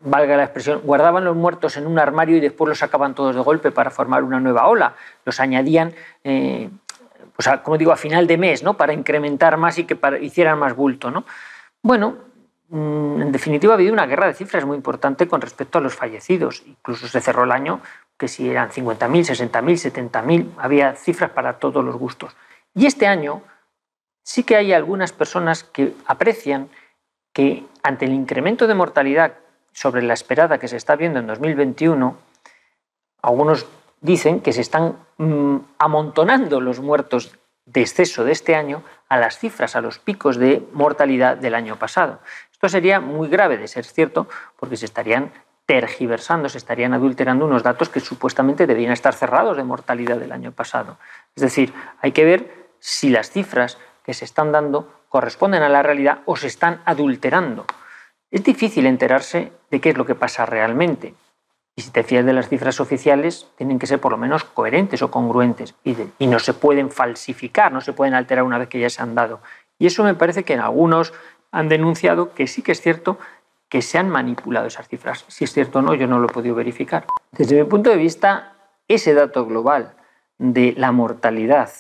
valga 0.03 0.37
la 0.37 0.45
expresión, 0.45 0.81
guardaban 0.85 1.25
los 1.25 1.35
muertos 1.35 1.77
en 1.77 1.89
un 1.89 1.99
armario 1.99 2.37
y 2.37 2.41
después 2.41 2.69
los 2.69 2.79
sacaban 2.79 3.17
todos 3.17 3.35
de 3.35 3.41
golpe 3.41 3.73
para 3.73 3.91
formar 3.91 4.23
una 4.23 4.39
nueva 4.39 4.69
ola. 4.69 4.95
Los 5.25 5.41
añadían, 5.41 5.95
pues 6.23 7.49
como 7.65 7.77
digo, 7.77 7.91
a 7.91 7.97
final 7.97 8.29
de 8.29 8.39
mes, 8.39 8.63
¿no? 8.63 8.77
para 8.77 8.93
incrementar 8.93 9.57
más 9.57 9.79
y 9.79 9.85
que 9.85 9.99
hicieran 10.21 10.61
más 10.61 10.77
bulto. 10.77 11.11
¿no? 11.11 11.25
Bueno, 11.83 12.28
en 12.71 13.33
definitiva, 13.33 13.73
ha 13.73 13.77
habido 13.77 13.93
una 13.93 14.07
guerra 14.07 14.27
de 14.27 14.35
cifras 14.35 14.65
muy 14.65 14.77
importante 14.77 15.27
con 15.27 15.41
respecto 15.41 15.79
a 15.79 15.81
los 15.81 15.95
fallecidos. 15.95 16.63
Incluso 16.67 17.09
se 17.09 17.21
cerró 17.21 17.45
el 17.45 17.53
año 17.53 17.81
que 18.19 18.29
si 18.29 18.51
eran 18.51 18.71
50.000, 18.71 19.51
60.000, 19.51 20.11
70.000, 20.11 20.51
había 20.59 20.95
cifras 20.95 21.31
para 21.31 21.59
todos 21.59 21.85
los 21.85 21.97
gustos. 21.97 22.37
Y 22.75 22.87
este 22.87 23.07
año 23.07 23.43
sí 24.23 24.43
que 24.43 24.57
hay 24.57 24.73
algunas 24.73 25.13
personas 25.13 25.65
que 25.65 25.95
aprecian 26.07 26.69
que 27.33 27.65
ante 27.83 28.05
el 28.05 28.13
incremento 28.13 28.67
de 28.67 28.75
mortalidad 28.75 29.35
sobre 29.73 30.03
la 30.03 30.15
esperada 30.15 30.59
que 30.59 30.69
se 30.69 30.77
está 30.77 30.97
viendo 30.97 31.21
en 31.21 31.27
2021, 31.27 32.17
algunos 33.23 33.67
dicen 34.01 34.41
que 34.41 34.53
se 34.53 34.61
están 34.61 34.97
mm, 35.17 35.57
amontonando 35.79 36.61
los 36.61 36.81
muertos 36.81 37.39
de 37.65 37.83
exceso 37.83 38.25
de 38.25 38.33
este 38.33 38.55
año 38.55 38.83
a 39.09 39.19
las 39.19 39.39
cifras, 39.39 39.77
a 39.77 39.81
los 39.81 39.99
picos 39.99 40.37
de 40.37 40.67
mortalidad 40.73 41.37
del 41.37 41.55
año 41.55 41.79
pasado. 41.79 42.21
Esto 42.59 42.71
sería 42.71 42.99
muy 42.99 43.29
grave 43.29 43.57
de 43.57 43.69
ser 43.69 43.85
cierto 43.85 44.27
porque 44.59 44.77
se 44.77 44.87
estarían 44.87 45.31
tergiversando, 45.65 46.49
se 46.49 46.59
estarían 46.59 46.93
adulterando 46.93 47.45
unos 47.45 47.63
datos 47.63 47.89
que 47.89 48.01
supuestamente 48.01 48.67
debían 48.67 48.91
estar 48.91 49.15
cerrados 49.15 49.57
de 49.57 49.63
mortalidad 49.63 50.17
del 50.17 50.33
año 50.33 50.51
pasado. 50.51 50.99
Es 51.37 51.43
decir, 51.43 51.73
hay 52.01 52.11
que 52.11 52.25
ver 52.25 52.69
si 52.81 53.11
las 53.11 53.31
cifras 53.31 53.79
que 54.03 54.13
se 54.13 54.25
están 54.25 54.51
dando 54.51 54.93
corresponden 55.09 55.63
a 55.63 55.69
la 55.69 55.85
realidad 55.85 56.23
o 56.25 56.35
se 56.35 56.49
están 56.49 56.83
adulterando. 56.85 57.65
Es 58.29 58.43
difícil 58.43 58.87
enterarse 58.87 59.53
de 59.71 59.81
qué 59.81 59.91
es 59.91 59.97
lo 59.97 60.05
que 60.05 60.17
pasa 60.17 60.45
realmente. 60.45 61.15
Y 61.77 61.83
si 61.83 61.93
te 61.93 62.03
fías 62.03 62.27
de 62.27 62.33
las 62.33 62.49
cifras 62.49 62.81
oficiales, 62.81 63.47
tienen 63.57 63.79
que 63.79 63.87
ser 63.87 64.01
por 64.01 64.11
lo 64.11 64.19
menos 64.19 64.43
coherentes 64.43 65.01
o 65.03 65.13
congruentes 65.13 65.77
y, 65.85 65.97
y, 66.19 66.27
no 66.27 66.41
se 66.41 66.55
pueden 66.55 66.91
falsificar, 66.91 67.71
no 67.71 67.81
se 67.81 67.93
pueden 67.93 68.15
alterar 68.15 68.43
una 68.43 68.59
vez 68.59 68.69
que 68.69 68.81
ya 68.81 68.91
se 68.91 69.01
han 69.01 69.15
dado. 69.15 69.43
Y 69.79 69.87
eso 69.87 70.03
me 70.03 70.15
parece 70.15 70.43
que 70.43 70.55
en 70.55 70.61
algunos 70.61 71.13
han 71.51 71.69
denunciado 71.69 72.35
que 72.35 72.47
sí 72.47 72.63
que 72.63 72.73
es 72.73 72.81
cierto 72.81 73.19
que 73.69 73.83
se 73.83 73.99
han 73.99 74.09
manipulado 74.09 74.67
esas 74.67 74.89
cifras. 74.89 75.25
Si 75.29 75.45
es 75.45 75.53
cierto 75.53 75.81
o 75.81 75.83
no, 75.83 75.95
yo 75.95 76.07
no 76.07 76.19
lo 76.19 76.27
he 76.27 76.33
podido 76.33 76.55
verificar. 76.55 77.07
Desde 77.33 77.63
mi 77.63 77.69
punto 77.69 77.91
de 77.91 77.97
vista, 77.97 78.55
ese 78.89 79.15
dato 79.15 79.45
global 79.47 79.95
de 80.39 80.75
la 80.77 80.93
mortalidad, 80.93 81.71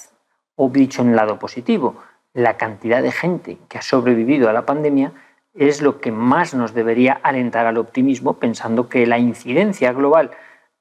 o 0.56 0.68
dicho 0.68 1.02
en 1.02 1.10
el 1.10 1.16
lado 1.16 1.38
positivo, 1.38 1.96
la 2.34 2.56
cantidad 2.56 3.02
de 3.02 3.12
gente 3.12 3.58
que 3.68 3.78
ha 3.78 3.82
sobrevivido 3.82 4.48
a 4.48 4.52
la 4.52 4.66
pandemia, 4.66 5.12
es 5.54 5.82
lo 5.82 6.00
que 6.00 6.12
más 6.12 6.54
nos 6.54 6.74
debería 6.74 7.18
alentar 7.22 7.66
al 7.66 7.78
optimismo, 7.78 8.34
pensando 8.34 8.88
que 8.88 9.06
la 9.06 9.18
incidencia 9.18 9.92
global, 9.92 10.30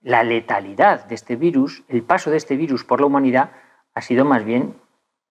la 0.01 0.23
letalidad 0.23 1.05
de 1.05 1.15
este 1.15 1.35
virus, 1.35 1.83
el 1.87 2.03
paso 2.03 2.29
de 2.29 2.37
este 2.37 2.57
virus 2.57 2.83
por 2.83 2.99
la 2.99 3.07
humanidad, 3.07 3.51
ha 3.95 4.01
sido 4.01 4.25
más 4.25 4.43
bien 4.43 4.75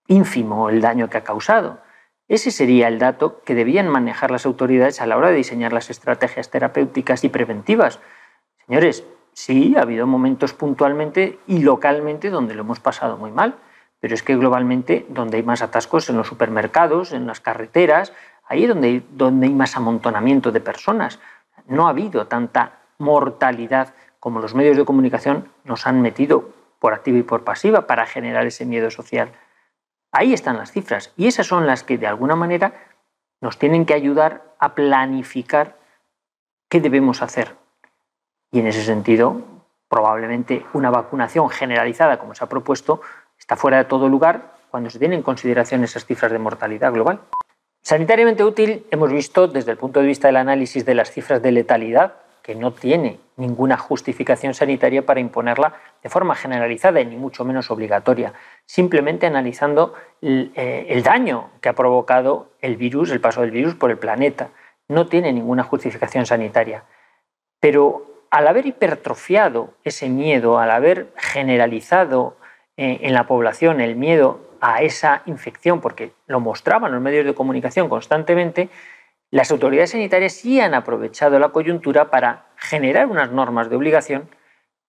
ínfimo 0.08 0.68
el 0.68 0.80
daño 0.80 1.08
que 1.08 1.18
ha 1.18 1.24
causado. 1.24 1.78
Ese 2.28 2.50
sería 2.50 2.88
el 2.88 2.98
dato 2.98 3.40
que 3.44 3.54
debían 3.54 3.88
manejar 3.88 4.30
las 4.30 4.46
autoridades 4.46 5.00
a 5.00 5.06
la 5.06 5.16
hora 5.16 5.30
de 5.30 5.36
diseñar 5.36 5.72
las 5.72 5.90
estrategias 5.90 6.50
terapéuticas 6.50 7.22
y 7.22 7.28
preventivas. 7.28 8.00
Señores, 8.66 9.04
sí, 9.32 9.76
ha 9.76 9.82
habido 9.82 10.08
momentos 10.08 10.52
puntualmente 10.52 11.38
y 11.46 11.60
localmente 11.60 12.30
donde 12.30 12.54
lo 12.54 12.62
hemos 12.62 12.80
pasado 12.80 13.16
muy 13.16 13.30
mal, 13.30 13.54
pero 14.00 14.14
es 14.14 14.24
que 14.24 14.36
globalmente 14.36 15.06
donde 15.08 15.36
hay 15.36 15.44
más 15.44 15.62
atascos 15.62 16.10
en 16.10 16.16
los 16.16 16.26
supermercados, 16.26 17.12
en 17.12 17.26
las 17.28 17.40
carreteras, 17.40 18.12
ahí 18.48 18.64
es 18.64 18.68
donde, 18.68 19.02
donde 19.10 19.46
hay 19.46 19.54
más 19.54 19.76
amontonamiento 19.76 20.50
de 20.50 20.60
personas. 20.60 21.20
No 21.66 21.86
ha 21.86 21.90
habido 21.90 22.26
tanta 22.26 22.80
mortalidad 22.98 23.94
como 24.18 24.40
los 24.40 24.54
medios 24.54 24.76
de 24.76 24.84
comunicación 24.84 25.48
nos 25.62 25.86
han 25.86 26.02
metido 26.02 26.50
por 26.80 26.92
activa 26.92 27.18
y 27.18 27.22
por 27.22 27.44
pasiva 27.44 27.86
para 27.86 28.06
generar 28.06 28.46
ese 28.46 28.66
miedo 28.66 28.90
social. 28.90 29.30
Ahí 30.18 30.32
están 30.32 30.56
las 30.56 30.72
cifras 30.72 31.12
y 31.18 31.26
esas 31.26 31.46
son 31.46 31.66
las 31.66 31.82
que 31.82 31.98
de 31.98 32.06
alguna 32.06 32.36
manera 32.36 32.72
nos 33.42 33.58
tienen 33.58 33.84
que 33.84 33.92
ayudar 33.92 34.54
a 34.58 34.74
planificar 34.74 35.76
qué 36.70 36.80
debemos 36.80 37.20
hacer. 37.20 37.54
Y 38.50 38.60
en 38.60 38.66
ese 38.66 38.82
sentido, 38.82 39.42
probablemente 39.90 40.64
una 40.72 40.88
vacunación 40.88 41.50
generalizada, 41.50 42.18
como 42.18 42.34
se 42.34 42.42
ha 42.42 42.48
propuesto, 42.48 43.02
está 43.38 43.56
fuera 43.56 43.76
de 43.76 43.84
todo 43.84 44.08
lugar 44.08 44.54
cuando 44.70 44.88
se 44.88 44.98
tienen 44.98 45.18
en 45.18 45.22
consideración 45.22 45.84
esas 45.84 46.06
cifras 46.06 46.32
de 46.32 46.38
mortalidad 46.38 46.94
global. 46.94 47.20
Sanitariamente 47.82 48.42
útil 48.42 48.86
hemos 48.90 49.12
visto 49.12 49.48
desde 49.48 49.72
el 49.72 49.76
punto 49.76 50.00
de 50.00 50.06
vista 50.06 50.28
del 50.28 50.38
análisis 50.38 50.86
de 50.86 50.94
las 50.94 51.10
cifras 51.10 51.42
de 51.42 51.52
letalidad 51.52 52.14
que 52.46 52.54
no 52.54 52.72
tiene 52.72 53.18
ninguna 53.36 53.76
justificación 53.76 54.54
sanitaria 54.54 55.04
para 55.04 55.18
imponerla 55.18 55.74
de 56.00 56.08
forma 56.08 56.36
generalizada 56.36 57.00
y 57.00 57.06
ni 57.06 57.16
mucho 57.16 57.44
menos 57.44 57.72
obligatoria, 57.72 58.34
simplemente 58.66 59.26
analizando 59.26 59.94
eh, 60.22 60.86
el, 60.88 61.02
daño 61.02 61.50
que 61.60 61.68
ha 61.68 61.72
provocado 61.72 62.52
el 62.60 62.76
virus, 62.76 63.10
el 63.10 63.20
paso 63.20 63.40
del 63.40 63.50
virus 63.50 63.74
por 63.74 63.90
el 63.90 63.98
planeta. 63.98 64.50
No 64.86 65.08
tiene 65.08 65.32
ninguna 65.32 65.64
justificación 65.64 66.24
sanitaria. 66.24 66.84
Pero 67.58 68.06
al 68.30 68.46
haber 68.46 68.66
hipertrofiado 68.66 69.74
ese 69.82 70.08
miedo, 70.08 70.60
al 70.60 70.70
haber 70.70 71.08
generalizado 71.16 72.36
eh, 72.76 73.00
en 73.02 73.12
la 73.12 73.26
población 73.26 73.80
el 73.80 73.96
miedo 73.96 74.38
a 74.60 74.82
esa 74.82 75.22
infección, 75.26 75.80
porque 75.80 76.12
lo 76.28 76.38
mostraban 76.38 76.92
los 76.92 77.02
medios 77.02 77.26
de 77.26 77.34
comunicación 77.34 77.88
constantemente, 77.88 78.68
las 79.30 79.50
autoridades 79.50 79.90
sanitarias 79.90 80.34
sí 80.34 80.60
han 80.60 80.74
aprovechado 80.74 81.38
la 81.38 81.48
coyuntura 81.48 82.10
para 82.10 82.46
generar 82.56 83.06
unas 83.06 83.32
normas 83.32 83.68
de 83.68 83.76
obligación 83.76 84.28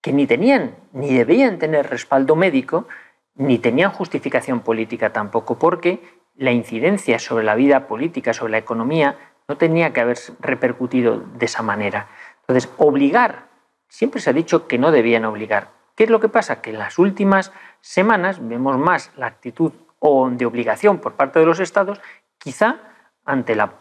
que 0.00 0.12
ni 0.12 0.26
tenían 0.26 0.76
ni 0.92 1.12
debían 1.12 1.58
tener 1.58 1.90
respaldo 1.90 2.36
médico, 2.36 2.86
ni 3.34 3.58
tenían 3.58 3.90
justificación 3.90 4.60
política 4.60 5.12
tampoco, 5.12 5.58
porque 5.58 6.00
la 6.36 6.52
incidencia 6.52 7.18
sobre 7.18 7.44
la 7.44 7.56
vida 7.56 7.88
política, 7.88 8.32
sobre 8.32 8.52
la 8.52 8.58
economía, 8.58 9.16
no 9.48 9.56
tenía 9.56 9.92
que 9.92 10.00
haber 10.00 10.18
repercutido 10.40 11.18
de 11.18 11.46
esa 11.46 11.62
manera. 11.62 12.08
Entonces, 12.40 12.70
obligar, 12.76 13.46
siempre 13.88 14.20
se 14.20 14.30
ha 14.30 14.32
dicho 14.32 14.68
que 14.68 14.78
no 14.78 14.92
debían 14.92 15.24
obligar. 15.24 15.70
¿Qué 15.96 16.04
es 16.04 16.10
lo 16.10 16.20
que 16.20 16.28
pasa? 16.28 16.60
Que 16.60 16.70
en 16.70 16.78
las 16.78 16.98
últimas 16.98 17.52
semanas 17.80 18.46
vemos 18.46 18.78
más 18.78 19.10
la 19.16 19.26
actitud 19.26 19.72
de 20.30 20.46
obligación 20.46 20.98
por 20.98 21.14
parte 21.14 21.40
de 21.40 21.46
los 21.46 21.58
estados, 21.58 22.00
quizá 22.38 22.76
ante 23.24 23.56
la 23.56 23.72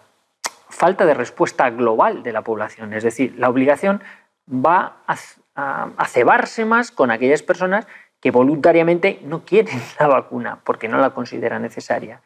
falta 0.78 1.08
de 1.08 1.16
respuesta 1.16 1.72
global 1.72 2.22
de 2.22 2.32
la 2.32 2.44
población. 2.44 2.94
Es 2.94 3.04
decir, 3.04 3.34
la 3.40 3.50
obligación 3.50 4.04
va 4.48 4.98
a, 5.08 6.06
cebarse 6.06 6.66
más 6.66 6.92
con 6.92 7.10
aquellas 7.10 7.42
personas 7.42 7.88
que 8.22 8.30
voluntariamente 8.30 9.20
no 9.24 9.44
quieren 9.44 9.82
la 10.00 10.08
vacuna 10.08 10.60
porque 10.64 10.88
no 10.88 11.00
la 11.00 11.10
consideran 11.10 11.64
necesaria. 11.64 12.22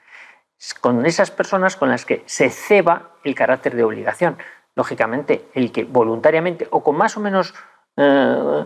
Con 0.82 1.06
esas 1.06 1.32
personas 1.32 1.78
con 1.78 1.90
las 1.90 2.06
que 2.06 2.24
se 2.26 2.50
ceba 2.50 3.12
el 3.24 3.36
carácter 3.36 3.74
de 3.74 3.86
obligación. 3.86 4.38
Lógicamente, 4.76 5.48
el 5.54 5.72
que 5.72 5.86
voluntariamente 5.86 6.68
o 6.72 6.84
con 6.84 6.98
más 6.98 7.16
o 7.16 7.22
menos 7.22 7.54
eh, 7.96 8.66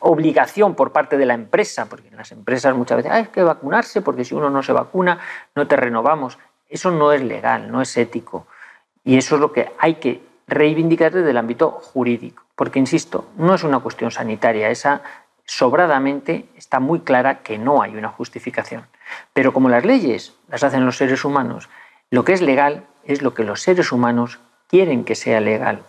obligación 0.00 0.74
por 0.74 0.92
parte 0.92 1.16
de 1.16 1.24
la 1.24 1.34
empresa, 1.34 1.86
porque 1.86 2.08
en 2.08 2.16
las 2.18 2.30
empresas 2.30 2.76
muchas 2.76 2.98
veces 2.98 3.12
hay 3.12 3.26
que 3.26 3.42
vacunarse 3.42 4.02
porque 4.02 4.24
si 4.24 4.34
uno 4.34 4.50
no 4.50 4.62
se 4.62 4.74
vacuna 4.74 5.18
no 5.54 5.66
te 5.66 5.76
renovamos. 5.76 6.38
Eso 6.74 6.90
no 6.90 7.12
es 7.12 7.22
legal, 7.22 7.70
no 7.70 7.80
es 7.80 7.96
ético. 7.96 8.48
Y 9.04 9.16
eso 9.16 9.36
es 9.36 9.40
lo 9.40 9.52
que 9.52 9.70
hay 9.78 9.94
que 9.94 10.20
reivindicar 10.48 11.12
desde 11.12 11.30
el 11.30 11.36
ámbito 11.36 11.70
jurídico. 11.70 12.42
Porque, 12.56 12.80
insisto, 12.80 13.28
no 13.36 13.54
es 13.54 13.62
una 13.62 13.78
cuestión 13.78 14.10
sanitaria. 14.10 14.70
Esa 14.70 15.00
sobradamente 15.44 16.46
está 16.56 16.80
muy 16.80 16.98
clara 16.98 17.42
que 17.44 17.58
no 17.58 17.80
hay 17.80 17.94
una 17.94 18.08
justificación. 18.08 18.88
Pero 19.32 19.52
como 19.52 19.68
las 19.68 19.84
leyes 19.84 20.34
las 20.48 20.64
hacen 20.64 20.84
los 20.84 20.96
seres 20.96 21.24
humanos, 21.24 21.68
lo 22.10 22.24
que 22.24 22.32
es 22.32 22.42
legal 22.42 22.82
es 23.04 23.22
lo 23.22 23.34
que 23.34 23.44
los 23.44 23.62
seres 23.62 23.92
humanos 23.92 24.40
quieren 24.66 25.04
que 25.04 25.14
sea 25.14 25.38
legal. 25.38 25.84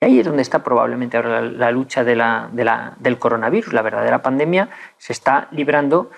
Y 0.00 0.04
ahí 0.04 0.20
es 0.20 0.26
donde 0.26 0.42
está 0.42 0.62
probablemente 0.62 1.16
ahora 1.16 1.40
la, 1.40 1.72
lucha 1.72 2.04
del 2.04 3.18
coronavirus. 3.18 3.72
La 3.72 3.82
verdadera 3.82 4.22
pandemia 4.22 4.68
se 4.96 5.12
está 5.12 5.48
librando 5.50 6.12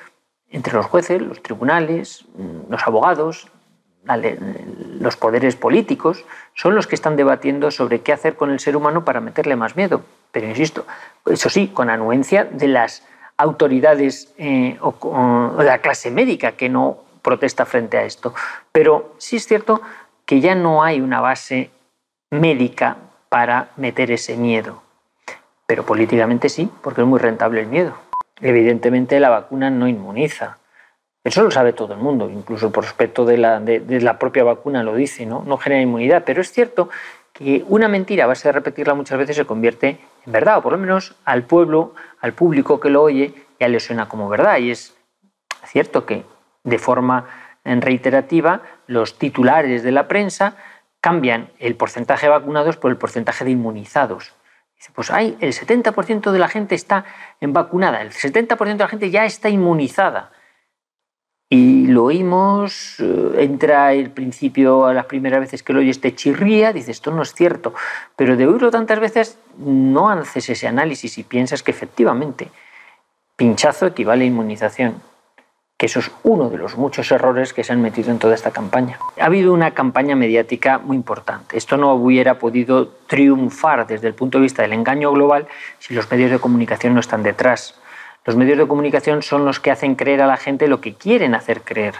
entre 0.51 0.75
los 0.75 0.85
jueces, 0.85 1.23
los 1.23 1.43
tribunales, 1.43 2.27
los 2.69 2.87
abogados, 2.87 3.51
los 5.01 5.17
poderes 5.17 5.57
políticos 5.57 6.25
son 6.55 6.75
los 6.75 6.87
que 6.87 6.95
están 6.95 7.17
debatiendo 7.17 7.71
sobre 7.71 8.01
qué 8.01 8.13
hacer 8.13 8.37
con 8.37 8.51
el 8.51 8.61
ser 8.61 8.77
humano 8.77 9.05
para 9.05 9.21
meterle 9.21 9.57
más 9.57 9.77
miedo. 9.77 10.03
Pero 10.33 10.47
insisto, 10.47 10.87
eso 11.27 11.49
sí, 11.49 11.69
con 11.69 11.91
anuencia 11.91 12.45
de 12.45 12.69
las 12.69 13.03
autoridades 13.37 14.33
eh, 14.39 14.79
o, 14.81 15.55
de 15.59 15.65
la 15.65 15.79
clase 15.79 16.11
médica 16.11 16.53
que 16.53 16.69
no 16.69 16.99
protesta 17.23 17.67
frente 17.67 17.99
a 17.99 18.05
esto. 18.05 18.35
Pero 18.73 19.15
sí 19.19 19.37
es 19.37 19.47
cierto 19.47 19.81
que 20.25 20.41
ya 20.41 20.55
no 20.55 20.83
hay 20.83 21.01
una 21.01 21.21
base 21.21 21.71
médica 22.31 22.97
para 23.29 23.71
meter 23.77 24.11
ese 24.11 24.37
miedo. 24.37 24.83
Pero 25.67 25.85
políticamente 25.85 26.49
sí, 26.49 26.71
porque 26.83 27.01
es 27.01 27.07
muy 27.07 27.19
rentable 27.19 27.61
el 27.61 27.67
miedo. 27.67 27.95
Evidentemente 28.41 29.19
la 29.21 29.31
vacuna 29.31 29.71
no 29.71 29.89
inmuniza. 29.89 30.59
Eso 31.27 31.43
lo 31.43 31.51
sabe 31.51 31.73
todo 31.73 31.93
el 31.93 31.99
mundo, 31.99 32.31
incluso 32.31 32.71
por 32.71 32.85
respecto 32.85 33.25
de 33.25 33.37
la, 33.37 33.59
de, 33.59 34.01
la 34.01 34.17
propia 34.17 34.45
vacuna 34.45 34.85
lo 34.85 34.95
dice, 34.95 35.27
¿no? 35.27 35.43
no 35.45 35.57
genera 35.57 35.83
inmunidad, 35.83 36.23
pero 36.25 36.41
es 36.41 36.53
cierto 36.53 36.89
que 37.33 37.65
una 37.67 37.89
mentira 37.89 38.23
a 38.23 38.27
base 38.29 38.47
de 38.47 38.53
repetirla 38.53 38.95
muchas 38.95 39.19
veces 39.19 39.35
se 39.35 39.45
convierte 39.45 39.99
en 40.25 40.33
verdad, 40.33 40.59
o 40.59 40.63
por 40.63 40.71
lo 40.71 40.79
menos 40.79 41.17
al 41.25 41.43
pueblo, 41.43 41.95
al 42.21 42.33
público 42.33 42.79
que 42.79 42.91
lo 42.91 43.03
oye, 43.03 43.35
ya 43.59 43.67
le 43.67 43.81
suena 43.81 44.09
como 44.09 44.29
verdad. 44.29 44.59
Y 44.59 44.71
es 44.71 44.97
cierto 45.65 46.07
que 46.07 46.23
de 46.63 46.79
forma 46.79 47.27
reiterativa 47.65 48.61
los 48.87 49.19
titulares 49.19 49.83
de 49.83 49.91
la 49.91 50.07
prensa 50.07 50.55
cambian 51.01 51.51
el 51.59 51.75
porcentaje 51.75 52.27
de 52.27 52.31
vacunados 52.31 52.77
por 52.77 52.93
el 52.93 52.99
porcentaje 52.99 53.45
de 53.45 53.51
inmunizados. 53.51 54.33
Pues 54.95 55.11
hay, 55.11 55.37
el 55.41 55.53
70% 55.53 56.31
de 56.31 56.39
la 56.39 56.47
gente 56.47 56.77
está 56.77 57.05
vacunada, 57.41 58.01
el 58.03 58.13
70% 58.13 58.59
de 58.59 58.79
la 58.79 58.89
gente 58.89 59.11
ya 59.11 59.25
está 59.25 59.49
inmunizada. 59.49 60.31
Y 61.49 61.87
lo 61.87 62.05
oímos, 62.05 62.97
eh, 62.99 63.37
entra 63.39 63.93
el 63.93 64.11
principio 64.11 64.85
a 64.85 64.93
las 64.93 65.07
primeras 65.07 65.41
veces 65.41 65.63
que 65.63 65.73
lo 65.73 65.79
oyes 65.79 66.01
te 66.01 66.15
chirría, 66.15 66.73
dices, 66.73 66.97
esto 66.97 67.13
no 67.13 67.23
es 67.23 67.35
cierto. 67.35 67.73
Pero 68.17 68.37
de 68.37 68.47
oírlo 68.47 68.73
tantas 68.73 68.99
veces 68.99 69.39
no 69.57 70.11
haces 70.11 70.49
ese 70.49 70.67
análisis 70.67 71.19
y 71.19 71.23
piensas 71.23 71.63
que 71.63 71.71
efectivamente 71.71 72.51
pinchazo 73.37 73.87
equivale 73.87 74.25
a 74.25 74.27
inmunización. 74.27 75.01
Que 75.79 75.87
eso 75.87 76.01
es 76.01 76.11
uno 76.25 76.49
de 76.49 76.57
los 76.57 76.77
muchos 76.77 77.13
errores 77.13 77.53
que 77.53 77.63
se 77.63 77.73
han 77.73 77.83
metido 77.83 78.11
en 78.11 78.19
toda 78.19 78.35
esta 78.35 78.51
campaña. 78.51 78.99
Ha 79.21 79.27
habido 79.27 79.53
una 79.53 79.73
campaña 79.73 80.17
mediática 80.17 80.79
muy 80.79 80.97
importante. 80.97 81.59
Esto 81.59 81.77
no 81.77 81.93
hubiera 81.93 82.39
podido 82.39 82.89
triunfar 83.07 83.87
desde 83.87 84.09
el 84.09 84.15
punto 84.15 84.39
de 84.39 84.43
vista 84.43 84.63
del 84.63 84.73
engaño 84.73 85.13
global 85.13 85.47
si 85.79 85.95
los 85.95 86.11
medios 86.11 86.31
de 86.31 86.39
comunicación 86.39 86.95
no 86.95 87.01
están 87.01 87.23
detrás 87.23 87.75
Los 88.27 88.35
medios 88.35 88.59
de 88.59 88.67
comunicación 88.67 89.23
son 89.23 89.45
los 89.45 89.61
que 89.61 89.71
hacen 89.71 89.95
creer 89.95 90.21
a 90.21 90.27
la 90.27 90.37
gente 90.37 90.67
lo 90.67 90.81
que 90.81 90.95
quieren 90.95 91.35
hacer 91.37 91.63
creer. 91.63 91.95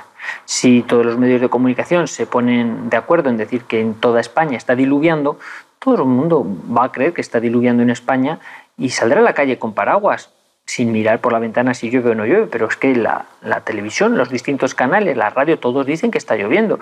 Si 0.45 0.83
todos 0.83 1.07
los 1.07 1.17
medios 1.17 1.41
de 1.41 1.49
comunicación 1.49 2.09
se 2.09 2.27
ponen 2.27 2.91
de 2.91 2.97
acuerdo 2.97 3.31
en 3.31 3.37
decir 3.37 3.63
que 3.63 3.81
en 3.81 3.95
toda 3.95 4.21
España 4.21 4.57
está 4.57 4.75
diluviando, 4.75 5.39
todo 5.79 6.03
el 6.03 6.09
mundo 6.09 6.45
va 6.77 6.87
a 6.87 6.93
creer 6.93 7.13
que 7.13 7.21
está 7.21 7.39
diluviando 7.39 7.85
en 7.85 7.91
España 7.91 8.41
y 8.77 8.91
saldrá 8.91 9.21
a 9.21 9.23
la 9.23 9.35
calle 9.35 9.59
con 9.59 9.73
paraguas 9.73 10.31
sin 10.67 10.91
mirar 10.91 11.21
por 11.21 11.33
la 11.33 11.39
ventana 11.39 11.75
si 11.75 11.91
llueve 11.91 12.11
o 12.11 12.15
no 12.17 12.27
llueve, 12.27 12.49
pero 12.49 12.67
es 12.67 12.77
que 12.77 12.97
la, 12.97 13.27
televisión, 13.65 14.19
los 14.19 14.29
distintos 14.29 14.75
canales, 14.75 15.17
la 15.17 15.31
radio, 15.31 15.61
todos 15.61 15.87
dicen 15.87 16.11
que 16.11 16.19
está 16.19 16.35
lloviendo. 16.35 16.81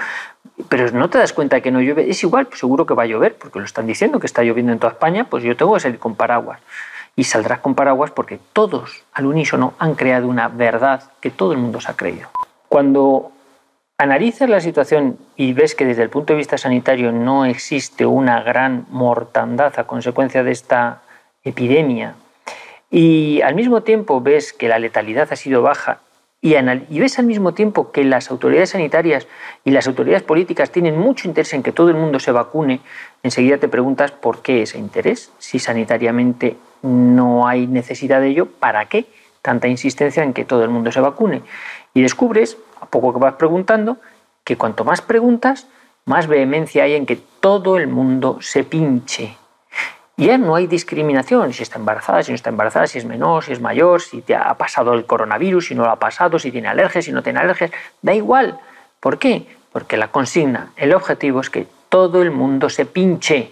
Pero 0.71 0.91
no 0.93 1.11
te 1.11 1.19
das 1.19 1.35
cuenta 1.35 1.61
que 1.61 1.71
no 1.71 1.83
llueve, 1.83 2.09
es 2.09 2.23
igual, 2.23 2.47
pues 2.47 2.61
seguro 2.61 2.87
que 2.87 2.95
va 2.95 3.03
a 3.03 3.07
llover, 3.07 3.37
porque 3.37 3.59
lo 3.59 3.67
están 3.67 3.87
diciendo 3.87 4.21
que 4.21 4.27
está 4.27 4.43
lloviendo 4.43 4.73
en 4.73 4.79
toda 4.79 4.95
España, 4.95 5.25
pues 5.29 5.45
yo 5.45 5.55
tengo 5.55 5.75
que 5.75 5.81
salir 5.81 5.99
con 5.99 6.17
paraguas. 6.17 6.61
Y 7.17 7.25
saldrás 7.25 7.61
con 7.61 7.75
paraguas 7.75 8.11
porque 8.11 8.41
todos 8.53 9.05
al 9.13 9.27
unísono 9.27 9.75
han 9.79 9.95
creado 9.95 10.27
una 10.27 10.49
verdad 10.49 11.13
que 11.21 11.31
todo 11.31 11.53
el 11.53 11.59
mundo 11.59 11.81
se 11.81 11.91
ha 11.91 11.97
creído. 11.97 12.29
Cuando 12.69 13.31
analizas 13.99 14.49
la 14.49 14.61
situación 14.61 15.19
y 15.37 15.53
ves 15.53 15.75
que 15.75 15.85
desde 15.85 16.03
el 16.03 16.11
punto 16.11 16.33
de 16.33 16.39
vista 16.39 16.59
sanitario 16.59 17.13
no 17.13 17.45
existe 17.45 18.05
una 18.05 18.43
gran 18.43 18.87
mortandad 18.91 19.79
a 19.79 19.87
consecuencia 19.87 20.43
de 20.43 20.51
esta 20.51 21.03
epidemia 21.45 22.15
y 22.91 23.41
al 23.43 23.55
mismo 23.55 23.83
tiempo 23.83 24.21
ves 24.21 24.53
que 24.53 24.69
la 24.69 24.79
letalidad 24.79 25.29
ha 25.33 25.37
sido 25.37 25.63
baja 25.63 26.01
y, 26.45 27.01
ves 27.01 27.19
al 27.19 27.25
mismo 27.25 27.55
tiempo 27.55 27.91
que 27.91 28.05
las 28.05 28.31
autoridades 28.31 28.71
sanitarias 28.71 29.27
y 29.65 29.71
las 29.71 29.89
autoridades 29.89 30.23
políticas 30.23 30.71
tienen 30.71 30.99
mucho 30.99 31.27
interés 31.27 31.55
en 31.55 31.63
que 31.63 31.73
todo 31.73 31.89
el 31.89 31.97
mundo 31.97 32.21
se 32.21 32.33
vacune, 32.33 32.83
enseguida 33.23 33.57
te 33.57 33.67
preguntas 33.67 34.11
por 34.11 34.43
qué 34.43 34.61
ese 34.61 34.79
interés. 34.79 35.33
Si 35.39 35.59
sanitariamente 35.59 36.59
no 36.85 37.47
hay 37.49 37.67
necesidad 37.67 38.21
de 38.21 38.29
ello, 38.29 38.47
¿para 38.47 38.87
qué 38.87 39.07
tanta 39.43 39.69
insistencia 39.69 40.23
en 40.23 40.33
que 40.33 40.45
todo 40.45 40.63
el 40.63 40.71
mundo 40.71 40.93
se 40.93 41.01
vacune? 41.01 41.43
Y 41.93 42.03
descubres, 42.03 42.57
a 42.81 42.87
poco 42.87 43.13
que 43.13 43.19
vas 43.19 43.35
preguntando, 43.35 43.99
que 44.45 44.57
cuanto 44.57 44.85
más 44.85 45.01
preguntas, 45.01 45.67
más 46.05 46.27
vehemencia 46.27 46.85
hay 46.85 46.95
en 46.95 47.07
que 47.07 47.17
todo 47.41 47.77
el 47.77 47.89
mundo 47.89 48.39
se 48.41 48.65
pinche 48.65 49.37
ya 50.17 50.39
no 50.39 50.55
hay 50.55 50.67
discriminación, 50.67 51.53
si 51.53 51.63
está 51.63 51.79
embarazada, 51.79 52.23
si 52.23 52.31
no 52.31 52.37
está 52.37 52.51
embarazada, 52.51 52.87
si 52.87 52.99
es 52.99 53.05
menor, 53.05 53.43
si 53.43 53.53
es 53.53 53.61
mayor, 53.61 54.01
si 54.01 54.23
te 54.23 54.37
ha 54.37 54.55
pasado 54.55 54.95
el 54.95 55.07
coronavirus, 55.07 55.67
si 55.67 55.75
no 55.75 55.85
lo 55.85 55.91
ha 55.91 55.99
pasado, 55.99 56.39
si 56.39 56.53
tiene 56.53 56.69
alergias, 56.69 57.05
si 57.05 57.13
no 57.13 57.23
tiene 57.23 57.41
alergias, 57.41 57.73
da 58.01 58.15
igual. 58.15 58.59
¿Por 59.01 59.19
qué? 59.19 59.47
Porque 59.73 59.97
la 59.97 60.09
consigna, 60.09 60.71
el 60.77 60.95
objetivo 60.95 61.41
es 61.41 61.51
que 61.51 61.67
todo 61.89 62.23
el 62.23 62.31
mundo 62.31 62.71
se 62.71 62.87
pinche. 62.87 63.51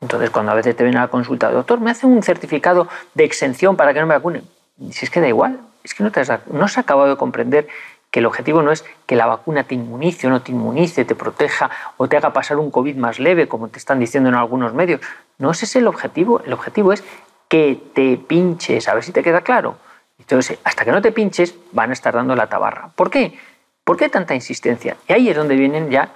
Entonces, 0.00 0.30
cuando 0.30 0.52
a 0.52 0.54
veces 0.54 0.74
te 0.74 0.82
ven 0.82 0.96
a 0.96 1.02
la 1.02 1.08
consulta, 1.08 1.50
doctor, 1.50 1.80
me 1.80 1.90
hace 1.90 2.06
un 2.06 2.22
certificado 2.22 2.88
de 3.14 3.24
exención 3.24 3.76
para 3.76 3.92
que 3.92 4.00
no 4.00 4.06
me 4.06 4.14
vacune. 4.14 4.42
Si 4.90 5.04
es 5.04 5.10
que 5.10 5.20
da 5.20 5.28
igual, 5.28 5.60
es 5.84 5.94
que 5.94 6.02
no, 6.02 6.10
te 6.10 6.20
has 6.20 6.78
acabado 6.78 7.08
de 7.08 7.16
comprender 7.16 7.68
que 8.10 8.20
el 8.20 8.26
objetivo 8.26 8.62
no 8.62 8.72
es 8.72 8.84
que 9.06 9.14
la 9.14 9.26
vacuna 9.26 9.64
te 9.64 9.74
inmunice 9.74 10.26
o 10.26 10.30
no 10.30 10.42
te 10.42 10.52
inmunice, 10.52 11.04
te 11.04 11.14
proteja 11.14 11.70
o 11.96 12.08
te 12.08 12.16
haga 12.16 12.32
pasar 12.32 12.56
un 12.56 12.70
COVID 12.70 12.96
más 12.96 13.18
leve, 13.20 13.46
como 13.46 13.68
te 13.68 13.78
están 13.78 14.00
diciendo 14.00 14.28
en 14.30 14.34
algunos 14.34 14.74
medios. 14.74 15.00
No 15.38 15.50
ese 15.50 15.66
es 15.66 15.76
el 15.76 15.86
objetivo. 15.86 16.40
El 16.44 16.54
objetivo 16.54 16.92
es 16.92 17.04
que 17.48 17.78
te 17.94 18.16
pinches, 18.16 18.88
a 18.88 18.94
ver 18.94 19.04
si 19.04 19.12
te 19.12 19.22
queda 19.22 19.42
claro. 19.42 19.76
Entonces, 20.18 20.58
hasta 20.64 20.84
que 20.84 20.92
no 20.92 21.02
te 21.02 21.12
pinches, 21.12 21.54
van 21.72 21.90
a 21.90 21.92
estar 21.92 22.14
dando 22.14 22.34
la 22.34 22.46
tabarra. 22.46 22.90
¿Por 22.94 23.10
qué? 23.10 23.38
¿Por 23.84 23.96
qué 23.96 24.08
tanta 24.08 24.34
insistencia? 24.34 24.96
Y 25.08 25.12
ahí 25.12 25.28
es 25.28 25.36
donde 25.36 25.56
vienen 25.56 25.90
ya 25.90 26.10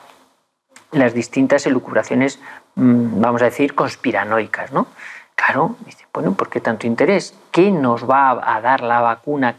las 0.95 1.15
distintas 1.15 1.67
elucubraciones, 1.67 2.41
mm, 2.75 3.21
vamos 3.21 3.43
a 3.43 3.47
decir, 3.47 3.75
conspiranoicas, 3.75 4.73
¿no? 4.73 4.87
Claro, 5.35 5.77
dice, 5.85 6.07
bueno, 6.13 6.35
¿por 6.35 6.49
qué 6.49 6.61
tanto 6.61 6.87
interés? 6.87 7.35
¿Qué 7.51 7.71
nos 7.71 8.09
va 8.09 8.31
a 8.31 8.61
dar 8.61 8.83
la 8.83 9.01
vacuna 9.01 9.57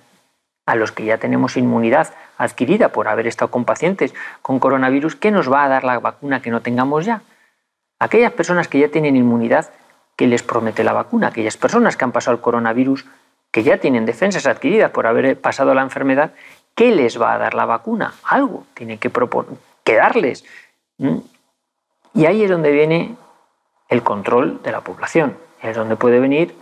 a 0.66 0.76
los 0.76 0.92
que 0.92 1.06
ya 1.06 1.18
tenemos 1.18 1.58
inmunidad 1.58 2.14
adquirida 2.38 2.90
por 2.90 3.08
haber 3.08 3.28
estado 3.28 3.52
con 3.52 3.66
pacientes 3.66 4.14
con 4.42 4.60
coronavirus, 4.60 5.16
¿qué 5.16 5.32
nos 5.32 5.52
va 5.52 5.64
a 5.64 5.70
dar 5.70 5.84
la 5.84 6.00
vacuna 6.00 6.42
que 6.42 6.50
no 6.50 6.62
tengamos 6.62 7.06
ya? 7.06 7.22
Aquellas 8.00 8.34
personas 8.34 8.68
que 8.68 8.80
ya 8.80 8.90
tienen 8.90 9.16
inmunidad, 9.16 9.70
¿qué 10.16 10.28
les 10.28 10.44
promete 10.44 10.84
la 10.84 10.94
vacuna? 10.94 11.28
Aquellas 11.28 11.58
personas 11.58 11.96
que 11.96 12.06
han 12.06 12.12
pasado 12.12 12.36
el 12.36 12.42
coronavirus, 12.42 13.06
que 13.52 13.64
ya 13.64 13.78
tienen 13.78 14.06
defensas 14.06 14.48
adquiridas 14.48 14.92
por 14.92 15.08
haber 15.08 15.40
pasado 15.40 15.74
la 15.74 15.82
enfermedad, 15.82 16.32
¿qué 16.74 16.92
les 16.92 17.22
va 17.22 17.34
a 17.34 17.38
dar 17.38 17.54
la 17.54 17.66
vacuna? 17.66 18.14
Algo 18.24 18.66
tiene 18.74 18.98
que, 18.98 19.12
que 19.84 19.96
darles. 19.96 20.44
Y 22.16 22.26
ahí 22.26 22.44
es 22.44 22.50
donde 22.50 22.72
viene 22.72 23.18
el 23.90 24.02
control 24.02 24.62
de 24.64 24.72
la 24.72 24.82
población. 24.82 25.38
Es 25.62 25.76
donde 25.76 25.98
puede 25.98 26.20
venir 26.22 26.56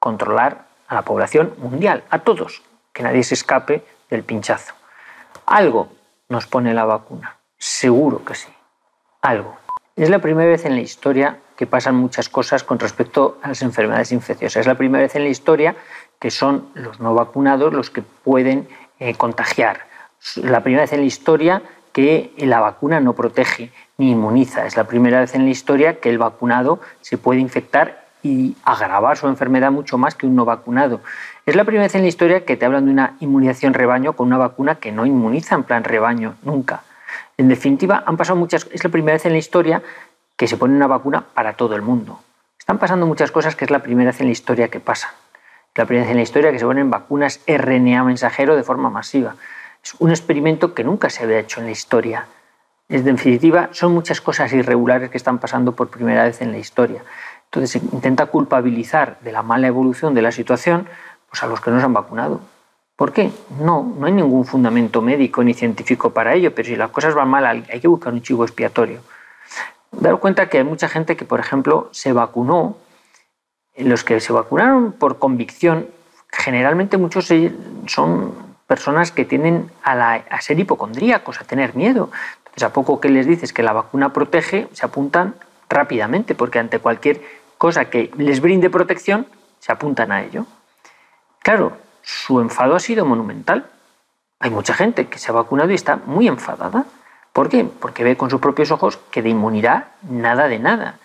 controlar 0.00 0.66
a 0.88 0.94
la 0.96 1.02
población 1.02 1.54
mundial, 1.58 2.02
a 2.10 2.18
todos, 2.18 2.62
que 2.92 3.04
nadie 3.04 3.22
se 3.22 3.34
escape 3.34 3.84
del 4.10 4.24
pinchazo. 4.24 4.74
Algo 5.46 5.88
nos 6.28 6.46
pone 6.46 6.74
la 6.74 6.84
vacuna, 6.84 7.36
seguro 7.58 8.24
que 8.24 8.34
sí, 8.34 8.48
algo. 9.22 9.56
Es 9.96 10.10
la 10.10 10.18
primera 10.18 10.50
vez 10.50 10.64
en 10.64 10.74
la 10.74 10.80
historia 10.80 11.38
que 11.56 11.66
pasan 11.66 11.94
muchas 11.94 12.28
cosas 12.28 12.64
con 12.64 12.78
respecto 12.78 13.38
a 13.42 13.48
las 13.48 13.62
enfermedades 13.62 14.12
infecciosas. 14.12 14.60
Es 14.60 14.66
la 14.66 14.76
primera 14.76 15.02
vez 15.02 15.14
en 15.14 15.24
la 15.24 15.28
historia 15.28 15.76
que 16.18 16.30
son 16.30 16.70
los 16.74 17.00
no 17.00 17.14
vacunados 17.14 17.72
los 17.72 17.90
que 17.90 18.02
pueden 18.02 18.68
eh, 18.98 19.14
contagiar. 19.14 19.86
La 20.36 20.62
primera 20.62 20.82
vez 20.82 20.92
en 20.92 21.00
la 21.00 21.06
historia 21.06 21.62
que 21.92 22.32
la 22.38 22.60
vacuna 22.60 23.00
no 23.00 23.12
protege 23.12 23.72
ni 23.98 24.12
inmuniza. 24.12 24.64
Es 24.64 24.76
la 24.76 24.84
primera 24.84 25.20
vez 25.20 25.34
en 25.34 25.44
la 25.44 25.50
historia 25.50 26.00
que 26.00 26.08
el 26.08 26.18
vacunado 26.18 26.80
se 27.00 27.18
puede 27.18 27.40
infectar 27.40 28.06
y 28.22 28.56
agravar 28.64 29.16
su 29.16 29.26
enfermedad 29.26 29.70
mucho 29.70 29.98
más 29.98 30.14
que 30.14 30.26
un 30.26 30.36
no 30.36 30.44
vacunado. 30.44 31.00
Es 31.46 31.56
la 31.56 31.64
primera 31.64 31.84
vez 31.84 31.94
en 31.96 32.02
la 32.02 32.08
historia 32.08 32.44
que 32.44 32.56
te 32.56 32.64
hablan 32.64 32.86
de 32.86 32.92
una 32.92 33.16
inmunización 33.20 33.74
rebaño 33.74 34.12
con 34.14 34.28
una 34.28 34.38
vacuna 34.38 34.76
que 34.76 34.92
no 34.92 35.04
inmuniza 35.04 35.56
en 35.56 35.64
plan 35.64 35.84
rebaño 35.84 36.36
nunca. 36.42 36.82
En 37.36 37.48
definitiva, 37.48 38.04
han 38.06 38.16
pasado 38.16 38.38
muchas, 38.38 38.68
es 38.72 38.82
la 38.84 38.90
primera 38.90 39.14
vez 39.14 39.26
en 39.26 39.32
la 39.32 39.38
historia 39.38 39.82
que 40.36 40.46
se 40.46 40.56
pone 40.56 40.74
una 40.74 40.86
vacuna 40.86 41.24
para 41.34 41.54
todo 41.54 41.74
el 41.74 41.82
mundo. 41.82 42.20
Están 42.58 42.78
pasando 42.78 43.06
muchas 43.06 43.32
cosas 43.32 43.56
que 43.56 43.64
es 43.64 43.70
la 43.70 43.80
primera 43.80 44.10
vez 44.10 44.20
en 44.20 44.26
la 44.26 44.32
historia 44.32 44.68
que 44.68 44.78
pasan. 44.78 45.10
Es 45.74 45.78
la 45.78 45.86
primera 45.86 46.04
vez 46.04 46.10
en 46.12 46.16
la 46.18 46.22
historia 46.22 46.52
que 46.52 46.58
se 46.58 46.64
ponen 46.64 46.90
vacunas 46.90 47.40
RNA 47.48 48.04
mensajero 48.04 48.54
de 48.54 48.62
forma 48.62 48.90
masiva. 48.90 49.34
Es 49.82 49.94
un 49.98 50.10
experimento 50.10 50.74
que 50.74 50.84
nunca 50.84 51.10
se 51.10 51.24
había 51.24 51.38
hecho 51.40 51.60
en 51.60 51.66
la 51.66 51.72
historia. 51.72 52.26
En 52.88 53.04
definitiva, 53.04 53.68
son 53.72 53.92
muchas 53.92 54.20
cosas 54.20 54.52
irregulares 54.52 55.10
que 55.10 55.18
están 55.18 55.38
pasando 55.38 55.72
por 55.72 55.88
primera 55.88 56.24
vez 56.24 56.40
en 56.40 56.52
la 56.52 56.58
historia. 56.58 57.02
Entonces 57.44 57.82
intenta 57.92 58.26
culpabilizar 58.26 59.18
de 59.20 59.32
la 59.32 59.42
mala 59.42 59.66
evolución 59.66 60.14
de 60.14 60.22
la 60.22 60.32
situación 60.32 60.86
pues 61.28 61.42
a 61.42 61.46
los 61.46 61.60
que 61.60 61.70
no 61.70 61.78
se 61.78 61.84
han 61.84 61.92
vacunado. 61.92 62.40
¿Por 62.96 63.12
qué? 63.12 63.30
No, 63.60 63.94
no 63.96 64.06
hay 64.06 64.12
ningún 64.12 64.44
fundamento 64.44 65.02
médico 65.02 65.44
ni 65.44 65.54
científico 65.54 66.10
para 66.10 66.34
ello, 66.34 66.54
pero 66.54 66.66
si 66.66 66.76
las 66.76 66.90
cosas 66.90 67.14
van 67.14 67.28
mal 67.28 67.44
hay 67.44 67.80
que 67.80 67.88
buscar 67.88 68.12
un 68.12 68.22
chivo 68.22 68.44
expiatorio. 68.44 69.00
Dar 69.92 70.18
cuenta 70.18 70.48
que 70.48 70.58
hay 70.58 70.64
mucha 70.64 70.88
gente 70.88 71.16
que, 71.16 71.24
por 71.24 71.40
ejemplo, 71.40 71.88
se 71.92 72.12
vacunó, 72.12 72.76
los 73.76 74.02
que 74.02 74.18
se 74.20 74.32
vacunaron 74.32 74.92
por 74.92 75.18
convicción, 75.18 75.86
generalmente 76.30 76.96
muchos 76.96 77.28
son 77.86 78.34
personas 78.66 79.12
que 79.12 79.24
tienden 79.24 79.70
a, 79.82 80.14
a 80.14 80.40
ser 80.40 80.58
hipocondríacos, 80.58 81.40
a 81.40 81.44
tener 81.44 81.76
miedo. 81.76 82.10
Entonces, 82.58 82.72
a 82.72 82.74
poco 82.74 82.98
que 82.98 83.08
les 83.08 83.24
dices 83.24 83.52
que 83.52 83.62
la 83.62 83.72
vacuna 83.72 84.12
protege, 84.12 84.66
se 84.72 84.84
apuntan 84.84 85.36
rápidamente, 85.68 86.34
porque 86.34 86.58
ante 86.58 86.80
cualquier 86.80 87.22
cosa 87.56 87.84
que 87.84 88.10
les 88.16 88.40
brinde 88.40 88.68
protección, 88.68 89.28
se 89.60 89.70
apuntan 89.70 90.10
a 90.10 90.24
ello. 90.24 90.44
Claro, 91.38 91.76
su 92.02 92.40
enfado 92.40 92.74
ha 92.74 92.80
sido 92.80 93.06
monumental. 93.06 93.66
Hay 94.40 94.50
mucha 94.50 94.74
gente 94.74 95.06
que 95.06 95.20
se 95.20 95.30
ha 95.30 95.34
vacunado 95.34 95.70
y 95.70 95.76
está 95.76 96.00
muy 96.04 96.26
enfadada. 96.26 96.84
¿Por 97.32 97.48
qué? 97.48 97.62
Porque 97.62 98.02
ve 98.02 98.16
con 98.16 98.28
sus 98.28 98.40
propios 98.40 98.72
ojos 98.72 98.98
que 99.12 99.22
de 99.22 99.28
inmunidad 99.28 99.84
nada 100.02 100.48
de 100.48 100.58
nada. 100.58 100.98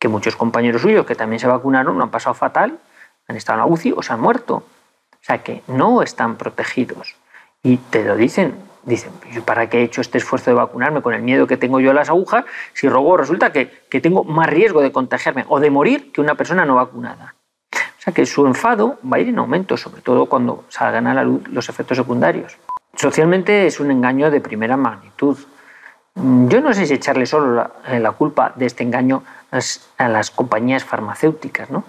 Que 0.00 0.08
muchos 0.08 0.34
compañeros 0.34 0.82
suyos 0.82 1.06
que 1.06 1.14
también 1.14 1.38
se 1.38 1.46
vacunaron 1.46 1.98
lo 1.98 2.02
han 2.02 2.10
pasado 2.10 2.34
fatal, 2.34 2.80
han 3.28 3.36
estado 3.36 3.60
en 3.60 3.64
la 3.64 3.72
UCI 3.72 3.92
o 3.96 4.02
se 4.02 4.12
han 4.12 4.20
muerto. 4.20 4.56
O 4.56 5.22
sea 5.22 5.44
que 5.44 5.62
no 5.68 6.02
están 6.02 6.34
protegidos. 6.34 7.14
Y 7.62 7.76
te 7.76 8.02
lo 8.02 8.16
dicen, 8.16 8.56
dicen, 8.86 9.12
¿para 9.44 9.68
qué 9.68 9.80
he 9.80 9.82
hecho 9.82 10.00
este 10.00 10.18
esfuerzo 10.18 10.50
de 10.50 10.54
vacunarme 10.54 11.02
con 11.02 11.12
el 11.12 11.22
miedo 11.22 11.46
que 11.46 11.58
tengo 11.58 11.80
yo 11.80 11.90
a 11.90 11.94
las 11.94 12.08
agujas 12.08 12.46
si 12.72 12.88
luego 12.88 13.18
resulta 13.18 13.52
que, 13.52 13.70
que 13.90 14.00
tengo 14.00 14.24
más 14.24 14.48
riesgo 14.48 14.80
de 14.80 14.92
contagiarme 14.92 15.44
o 15.48 15.60
de 15.60 15.70
morir 15.70 16.12
que 16.12 16.20
una 16.20 16.34
persona 16.34 16.64
no 16.64 16.76
vacunada? 16.76 17.34
que 18.12 18.26
su 18.26 18.46
enfado 18.46 18.98
va 19.10 19.16
a 19.16 19.20
ir 19.20 19.28
en 19.28 19.38
aumento, 19.38 19.76
sobre 19.76 20.00
todo 20.00 20.26
cuando 20.26 20.64
salgan 20.68 21.06
a 21.06 21.14
la 21.14 21.24
luz 21.24 21.42
los 21.48 21.68
efectos 21.68 21.98
secundarios. 21.98 22.56
Socialmente 22.94 23.66
es 23.66 23.80
un 23.80 23.90
engaño 23.90 24.30
de 24.30 24.40
primera 24.40 24.76
magnitud. 24.76 25.36
Mm, 26.14 26.48
yo 26.48 26.60
no 26.60 26.72
sé 26.72 26.86
si 26.86 26.94
echarle 26.94 27.26
solo 27.26 27.54
la, 27.54 27.70
eh, 27.88 28.12
culpa 28.16 28.52
de 28.54 28.66
este 28.66 28.84
engaño 28.84 29.22
a 29.98 30.08
las 30.08 30.30
compañías 30.30 30.84
farmacéuticas, 30.84 31.70
¿no? 31.70 31.84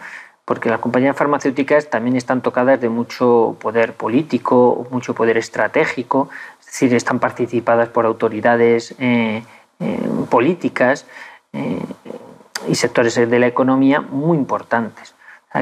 Porque 0.47 0.69
las 0.69 0.79
compañías 0.79 1.15
farmacéuticas 1.15 1.89
también 1.89 2.15
están 2.15 2.41
tocadas 2.41 2.79
de 2.79 2.89
mucho 2.89 3.57
poder 3.59 3.93
político, 3.93 4.87
mucho 4.89 5.13
poder 5.13 5.37
estratégico, 5.37 6.29
es 6.59 6.65
decir, 6.65 6.93
están 6.95 7.19
participadas 7.19 7.89
por 7.89 8.05
autoridades 8.05 8.95
eh, 8.97 9.43
eh, 9.79 10.09
políticas 10.29 11.05
y 12.67 12.75
sectores 12.75 13.15
de 13.15 13.39
la 13.39 13.47
economía 13.47 13.99
muy 13.99 14.37
importantes 14.37 15.15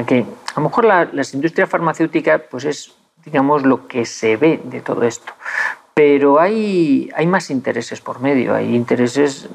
que 0.06 0.26
a 0.54 0.60
lo 0.60 0.68
mejor 0.68 0.84
las 0.84 1.32
industrias 1.32 1.70
farmacéuticas 1.70 2.42
pues 2.50 2.64
es 2.66 2.96
digamos, 3.26 3.64
lo 3.64 3.88
que 3.88 4.06
se 4.06 4.36
ve 4.36 4.60
de 4.64 4.80
todo 4.80 5.02
esto. 5.02 5.34
Pero 5.92 6.40
hay, 6.40 7.10
hay 7.14 7.26
más 7.26 7.50
intereses 7.50 8.00
por 8.00 8.20
medio, 8.20 8.54
hay 8.54 8.74
intereses 8.74 9.48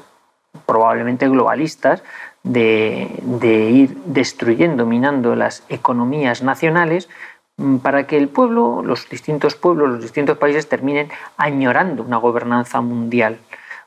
probablemente 0.66 1.28
globalistas 1.28 2.02
de, 2.42 3.70
ir 3.70 3.96
destruyendo, 4.06 4.86
minando 4.86 5.34
las 5.36 5.62
economías 5.68 6.42
nacionales 6.42 7.08
mm, 7.56 7.76
para 7.78 8.06
que 8.06 8.16
el 8.16 8.28
pueblo, 8.28 8.82
los 8.82 9.08
distintos 9.08 9.54
pueblos, 9.54 9.90
los 9.90 10.02
distintos 10.02 10.38
países 10.38 10.68
terminen 10.68 11.10
añorando 11.36 12.02
una 12.02 12.16
gobernanza 12.16 12.80
mundial. 12.80 13.38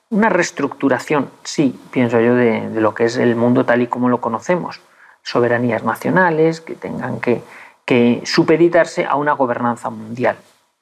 Una 0.09 0.29
reestructuración, 0.29 1.29
sí, 1.43 1.79
pienso 1.91 2.19
yo, 2.19 2.35
de, 2.35 2.69
de, 2.69 2.81
lo 2.81 2.93
que 2.93 3.05
es 3.05 3.17
el 3.17 3.35
mundo 3.35 3.65
tal 3.65 3.81
y 3.81 3.87
como 3.87 4.07
lo 4.07 4.21
conocemos. 4.21 4.79
Soberanías 5.23 5.83
nacionales 5.83 6.61
que 6.61 6.75
tengan 6.75 7.19
que, 7.19 7.41
que 7.85 8.21
supeditarse 8.25 9.05
a 9.05 9.15
una 9.15 9.33
gobernanza 9.33 9.89
mundial. 9.89 10.37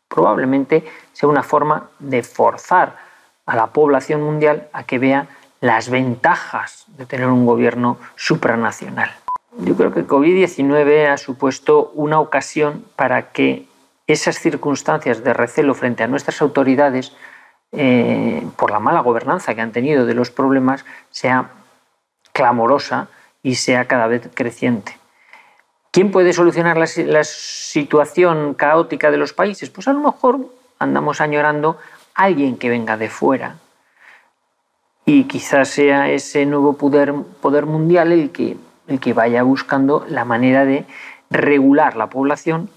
Probablemente 0.07 0.83
sea 1.13 1.29
una 1.29 1.41
forma 1.41 1.89
de 1.99 2.21
forzar 2.21 2.97
a 3.45 3.55
la 3.55 3.67
población 3.67 4.21
mundial 4.21 4.67
a 4.73 4.83
que 4.83 4.99
vea 4.99 5.27
las 5.63 5.89
ventajas 5.89 6.83
de 6.97 7.05
tener 7.05 7.27
un 7.27 7.45
gobierno 7.45 7.97
supranacional. 8.17 9.11
Yo 9.59 9.77
creo 9.77 9.93
que 9.93 10.05
COVID-19 10.05 11.07
ha 11.07 11.15
supuesto 11.15 11.89
una 11.93 12.19
ocasión 12.19 12.83
para 12.97 13.31
que 13.31 13.65
esas 14.05 14.39
circunstancias 14.39 15.23
de 15.23 15.31
recelo 15.31 15.73
frente 15.73 16.03
a 16.03 16.07
nuestras 16.07 16.41
autoridades 16.41 17.13
eh, 17.71 18.45
por 18.57 18.71
la 18.71 18.79
mala 18.79 18.99
gobernanza 18.99 19.55
que 19.55 19.61
han 19.61 19.71
tenido 19.71 20.05
de 20.05 20.13
los 20.13 20.31
problemas 20.31 20.83
sea 21.11 21.51
clamorosa 22.33 23.07
y 23.41 23.55
sea 23.55 23.85
cada 23.85 24.07
vez 24.07 24.29
creciente. 24.33 24.97
¿Quién 25.91 26.11
puede 26.11 26.33
solucionar 26.33 26.75
la, 26.75 26.89
la, 27.05 27.23
situación 27.23 28.53
caótica 28.53 29.11
de 29.11 29.17
los 29.17 29.31
países? 29.31 29.69
Pues 29.69 29.87
a 29.87 29.93
lo 29.93 30.01
mejor 30.01 30.39
andamos 30.77 31.21
añorando 31.21 31.77
a 32.15 32.23
alguien 32.23 32.57
que 32.57 32.69
venga 32.69 32.97
de 32.97 33.07
fuera, 33.07 33.55
y 35.05 35.25
quizás 35.25 35.69
sea 35.69 36.09
ese 36.09 36.45
nuevo 36.45 36.73
poder, 36.73 37.13
mundial 37.65 38.11
el 38.11 38.31
que, 38.31 38.57
el 38.87 38.99
que 38.99 39.13
vaya 39.13 39.43
buscando 39.43 40.05
la 40.07 40.25
manera 40.25 40.65
de 40.65 40.85
regular 41.29 41.95
la 41.95 42.09
población 42.09 42.69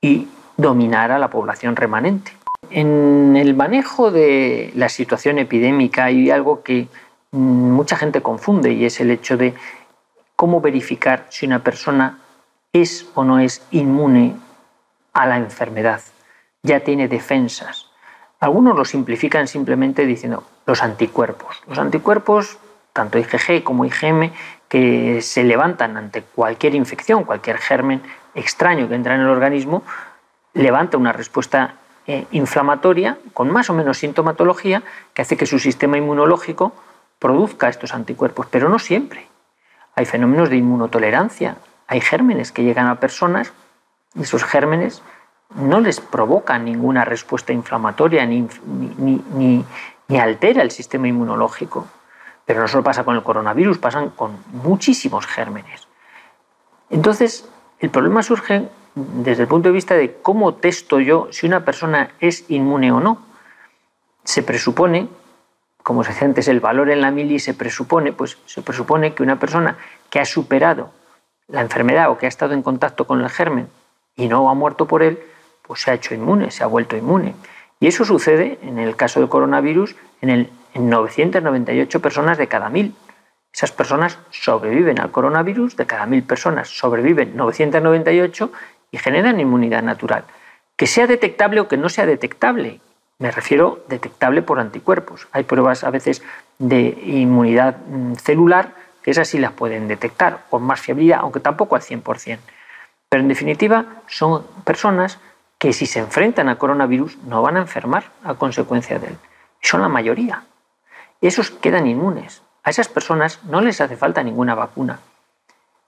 y 0.00 0.28
dominar 0.56 1.10
a 1.10 1.18
la 1.18 1.30
población 1.30 1.76
remanente. 1.76 2.32
En 2.70 3.36
el 3.36 3.54
manejo 3.54 4.10
de 4.10 4.72
la 4.74 4.88
situación 4.88 5.38
epidémica 5.38 6.04
hay 6.04 6.30
algo 6.30 6.62
que 6.62 6.88
mucha 7.30 7.96
gente 7.96 8.22
confunde 8.22 8.72
y 8.72 8.84
es 8.84 9.00
el 9.00 9.10
hecho 9.10 9.36
de 9.36 9.54
cómo 10.36 10.60
verificar 10.60 11.26
si 11.30 11.46
una 11.46 11.62
persona 11.62 12.18
es 12.72 13.08
o 13.14 13.24
no 13.24 13.38
es 13.40 13.62
inmune 13.70 14.36
a 15.12 15.26
la 15.26 15.36
enfermedad, 15.36 16.00
ya 16.62 16.80
tiene 16.80 17.08
defensas. 17.08 17.87
Algunos 18.40 18.76
lo 18.76 18.84
simplifican 18.84 19.48
simplemente 19.48 20.06
diciendo 20.06 20.44
los 20.66 20.82
anticuerpos. 20.82 21.60
Los 21.66 21.78
anticuerpos, 21.78 22.58
tanto 22.92 23.18
IgG 23.18 23.64
como 23.64 23.84
IgM, 23.84 24.32
que 24.68 25.22
se 25.22 25.44
levantan 25.44 25.96
ante 25.96 26.22
cualquier 26.22 26.74
infección, 26.74 27.24
cualquier 27.24 27.58
germen 27.58 28.02
extraño 28.34 28.88
que 28.88 28.94
entra 28.94 29.14
en 29.14 29.22
el 29.22 29.28
organismo, 29.28 29.82
levanta 30.54 30.96
una 30.96 31.12
respuesta 31.12 31.74
eh, 32.06 32.26
inflamatoria 32.30 33.18
con 33.34 33.50
más 33.50 33.70
o 33.70 33.74
menos 33.74 33.98
sintomatología 33.98 34.82
que 35.14 35.22
hace 35.22 35.36
que 35.36 35.46
su 35.46 35.58
sistema 35.58 35.98
inmunológico 35.98 36.72
produzca 37.18 37.68
estos 37.68 37.92
anticuerpos, 37.92 38.46
pero 38.50 38.68
no 38.68 38.78
siempre. 38.78 39.26
Hay 39.94 40.04
fenómenos 40.04 40.48
de 40.48 40.56
inmunotolerancia, 40.56 41.56
hay 41.86 42.00
gérmenes 42.00 42.52
que 42.52 42.62
llegan 42.62 42.86
a 42.86 43.00
personas 43.00 43.52
y 44.14 44.22
esos 44.22 44.44
gérmenes 44.44 45.02
no 45.54 45.80
les 45.80 46.00
provoca 46.00 46.58
ninguna 46.58 47.04
respuesta 47.04 47.52
inflamatoria 47.52 48.26
ni, 48.26 48.46
ni, 48.98 49.64
altera 50.18 50.62
el 50.62 50.70
sistema 50.70 51.08
inmunológico. 51.08 51.86
Pero 52.44 52.60
no 52.60 52.68
solo 52.68 52.82
pasa 52.82 53.04
con 53.04 53.16
el 53.16 53.22
coronavirus, 53.22 53.78
pasan 53.78 54.10
con 54.10 54.38
muchísimos 54.52 55.26
gérmenes. 55.26 55.86
Entonces, 56.90 57.48
el 57.78 57.90
problema 57.90 58.22
surge 58.22 58.68
desde 58.94 59.42
el 59.42 59.48
punto 59.48 59.68
de 59.68 59.74
vista 59.74 59.94
de 59.94 60.14
cómo 60.22 60.54
testo 60.54 60.98
yo 60.98 61.28
si 61.30 61.46
una 61.46 61.64
persona 61.64 62.10
es 62.20 62.44
inmune 62.48 62.90
o 62.90 63.00
no. 63.00 63.18
Se 64.24 64.42
presupone, 64.42 65.08
como 65.82 66.04
se 66.04 66.12
dice 66.12 66.24
antes, 66.24 66.48
el 66.48 66.60
valor 66.60 66.90
en 66.90 67.00
la 67.00 67.10
mili 67.10 67.38
se 67.38 67.54
presupone, 67.54 68.12
pues 68.12 68.38
se 68.46 68.62
presupone 68.62 69.14
que 69.14 69.22
una 69.22 69.38
persona 69.38 69.76
que 70.10 70.20
ha 70.20 70.24
superado 70.24 70.90
la 71.48 71.60
enfermedad 71.60 72.10
o 72.10 72.18
que 72.18 72.26
ha 72.26 72.28
estado 72.28 72.54
en 72.54 72.62
contacto 72.62 73.06
con 73.06 73.20
el 73.20 73.28
germen 73.30 73.68
y 74.16 74.28
no 74.28 74.48
ha 74.50 74.54
muerto 74.54 74.86
por 74.86 75.02
él, 75.02 75.18
pues 75.68 75.82
se 75.82 75.92
ha 75.92 75.94
hecho 75.94 76.14
inmune, 76.14 76.50
se 76.50 76.64
ha 76.64 76.66
vuelto 76.66 76.96
inmune. 76.96 77.34
Y 77.78 77.86
eso 77.86 78.04
sucede 78.04 78.58
en 78.62 78.78
el 78.80 78.96
caso 78.96 79.20
del 79.20 79.28
coronavirus 79.28 79.94
en, 80.20 80.30
el, 80.30 80.50
998 80.74 82.00
personas 82.00 82.38
de 82.38 82.48
cada 82.48 82.68
mil. 82.68 82.94
Esas 83.52 83.72
personas 83.72 84.18
sobreviven 84.30 85.00
al 85.00 85.10
coronavirus, 85.10 85.76
de 85.76 85.86
cada 85.86 86.06
mil 86.06 86.22
personas 86.22 86.68
sobreviven 86.68 87.36
998 87.36 88.52
y 88.90 88.98
generan 88.98 89.40
inmunidad 89.40 89.82
natural. 89.82 90.24
Que 90.76 90.86
sea 90.86 91.06
detectable 91.06 91.60
o 91.60 91.68
que 91.68 91.76
no 91.76 91.88
sea 91.88 92.06
detectable, 92.06 92.80
me 93.18 93.30
refiero 93.30 93.84
detectable 93.88 94.42
por 94.42 94.60
anticuerpos. 94.60 95.26
Hay 95.32 95.44
pruebas 95.44 95.82
a 95.82 95.90
veces 95.90 96.22
de 96.58 96.98
inmunidad 97.04 97.78
mm, 97.78 98.14
celular 98.14 98.74
que 99.02 99.10
esas 99.10 99.28
sí 99.28 99.38
las 99.38 99.52
pueden 99.52 99.88
detectar 99.88 100.44
con 100.50 100.62
más 100.62 100.80
fiabilidad, 100.80 101.20
aunque 101.20 101.40
tampoco 101.40 101.74
al 101.74 101.82
100%. 101.82 102.38
Pero 103.08 103.22
en 103.22 103.28
definitiva 103.28 103.86
son 104.06 104.44
personas 104.64 105.18
que 105.58 105.72
si 105.72 105.86
se 105.86 105.98
enfrentan 105.98 106.48
al 106.48 106.58
coronavirus 106.58 107.18
no 107.24 107.42
van 107.42 107.56
a 107.56 107.60
enfermar 107.60 108.04
a 108.24 108.34
consecuencia 108.34 108.98
de 108.98 109.08
él. 109.08 109.18
Son 109.60 109.80
la 109.80 109.88
mayoría. 109.88 110.44
Esos 111.20 111.50
quedan 111.50 111.86
inmunes. 111.86 112.42
A 112.62 112.70
esas 112.70 112.88
personas 112.88 113.42
no 113.44 113.60
les 113.60 113.80
hace 113.80 113.96
falta 113.96 114.22
ninguna 114.22 114.54
vacuna, 114.54 115.00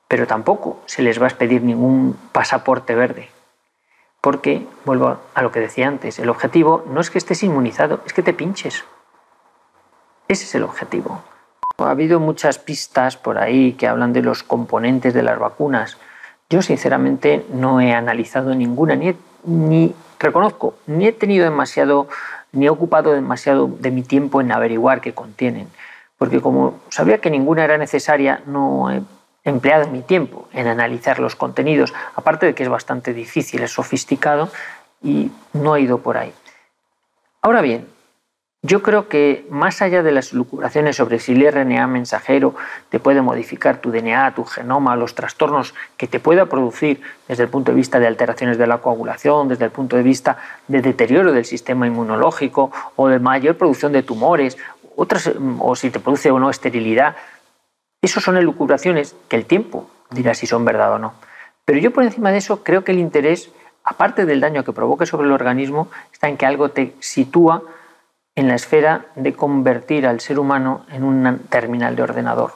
pero 0.09 0.26
tampoco 0.26 0.83
se 0.87 1.02
les 1.02 1.22
va 1.22 1.28
a 1.28 1.30
pedir 1.30 1.62
ningún 1.62 2.18
pasaporte 2.33 2.94
verde. 2.94 3.28
Porque, 4.20 4.66
vuelvo 4.85 5.18
a 5.35 5.42
lo 5.42 5.52
que 5.52 5.61
decía 5.61 5.88
antes, 5.88 6.18
el 6.18 6.28
objetivo 6.28 6.85
no 6.88 7.00
es 7.00 7.11
que 7.11 7.18
estés 7.18 7.42
inmunizado, 7.42 8.00
es 8.06 8.12
que 8.12 8.22
te 8.22 8.35
pinches. 8.35 8.85
Ese 10.28 10.44
es 10.44 10.54
el 10.54 10.64
objetivo. 10.64 11.22
Ha 11.78 11.90
habido 11.90 12.20
muchas 12.20 12.59
pistas 12.59 13.16
por 13.16 13.38
ahí 13.38 13.72
que 13.74 13.88
hablan 13.88 14.12
de 14.12 14.22
los 14.22 14.42
componentes 14.42 15.14
de 15.14 15.22
las 15.22 15.38
vacunas. 15.38 15.96
Yo 16.50 16.61
sinceramente 16.61 17.46
no 17.52 17.80
he 17.80 17.94
analizado 17.94 18.54
ninguna, 18.54 18.96
ni 18.96 19.09
he 19.09 19.16
ni 19.44 19.94
reconozco, 20.18 20.74
ni 20.87 21.07
he 21.07 21.12
tenido 21.12 21.44
demasiado, 21.44 22.09
ni 22.53 22.66
he 22.66 22.70
ocupado 22.70 23.12
demasiado 23.12 23.68
de 23.68 23.90
mi 23.90 24.03
tiempo 24.03 24.40
en 24.40 24.53
averiguar 24.53 25.00
qué 25.00 25.12
contienen, 25.12 25.68
porque 26.18 26.40
como 26.40 26.81
sabía 26.90 27.18
que 27.18 27.31
ninguna 27.31 27.64
era 27.64 27.79
necesaria, 27.79 28.42
no 28.46 28.90
he 28.90 29.03
empleado 29.44 29.88
mi 29.88 30.03
tiempo 30.03 30.48
en 30.53 30.66
analizar 30.66 31.18
los 31.18 31.37
contenidos, 31.37 31.94
aparte 32.14 32.46
de 32.46 32.55
que 32.55 32.62
es 32.62 32.68
bastante 32.68 33.14
difícil, 33.14 33.62
es 33.62 33.72
sofisticado 33.72 34.50
y 35.03 35.31
no 35.53 35.76
he 35.76 35.81
ido 35.81 35.98
por 35.98 36.18
ahí. 36.18 36.33
Ahora 37.42 37.62
bien, 37.62 37.87
yo 38.62 38.82
creo 38.82 39.08
que 39.08 39.46
más 39.48 39.80
allá 39.80 40.02
de 40.02 40.12
las 40.12 40.34
lucubraciones 40.34 40.96
sobre 40.96 41.18
si 41.18 41.32
el 41.32 41.50
RNA 41.50 41.86
mensajero 41.86 42.54
te 42.90 43.00
puede 43.00 43.22
modificar 43.22 43.78
tu 43.78 43.90
DNA, 43.90 44.34
tu 44.34 44.44
genoma, 44.44 44.96
los 44.96 45.14
trastornos 45.14 45.74
que 45.96 46.06
te 46.06 46.20
pueda 46.20 46.44
producir 46.44 47.00
desde 47.26 47.44
el 47.44 47.48
punto 47.48 47.72
de 47.72 47.76
vista 47.76 47.98
de 47.98 48.06
alteraciones 48.06 48.58
de 48.58 48.66
la 48.66 48.78
coagulación, 48.78 49.48
desde 49.48 49.64
el 49.64 49.70
punto 49.70 49.96
de 49.96 50.02
vista 50.02 50.36
de 50.68 50.82
deterioro 50.82 51.32
del 51.32 51.46
sistema 51.46 51.86
inmunológico 51.86 52.70
o 52.96 53.08
de 53.08 53.18
mayor 53.18 53.56
producción 53.56 53.92
de 53.92 54.02
tumores, 54.02 54.58
otras, 54.94 55.30
o 55.58 55.74
si 55.74 55.90
te 55.90 55.98
produce 55.98 56.30
o 56.30 56.38
no 56.38 56.50
esterilidad, 56.50 57.16
esos 58.02 58.22
son 58.22 58.36
elucubraciones 58.36 59.16
que 59.28 59.36
el 59.36 59.46
tiempo 59.46 59.88
dirá 60.10 60.34
si 60.34 60.46
son 60.46 60.66
verdad 60.66 60.92
o 60.92 60.98
no. 60.98 61.14
Pero 61.64 61.78
yo 61.78 61.92
por 61.92 62.04
encima 62.04 62.30
de 62.30 62.38
eso 62.38 62.62
creo 62.62 62.84
que 62.84 62.92
el 62.92 62.98
interés, 62.98 63.50
aparte 63.84 64.26
del 64.26 64.40
daño 64.40 64.64
que 64.64 64.72
provoque 64.72 65.06
sobre 65.06 65.28
el 65.28 65.32
organismo, 65.32 65.88
está 66.12 66.28
en 66.28 66.36
que 66.36 66.44
algo 66.44 66.70
te 66.70 66.94
sitúa 67.00 67.62
en 68.34 68.48
la 68.48 68.54
esfera 68.54 69.06
de 69.16 69.34
convertir 69.34 70.06
al 70.06 70.20
ser 70.20 70.38
humano 70.38 70.86
en 70.90 71.04
un 71.04 71.40
terminal 71.48 71.96
de 71.96 72.02
ordenador. 72.02 72.52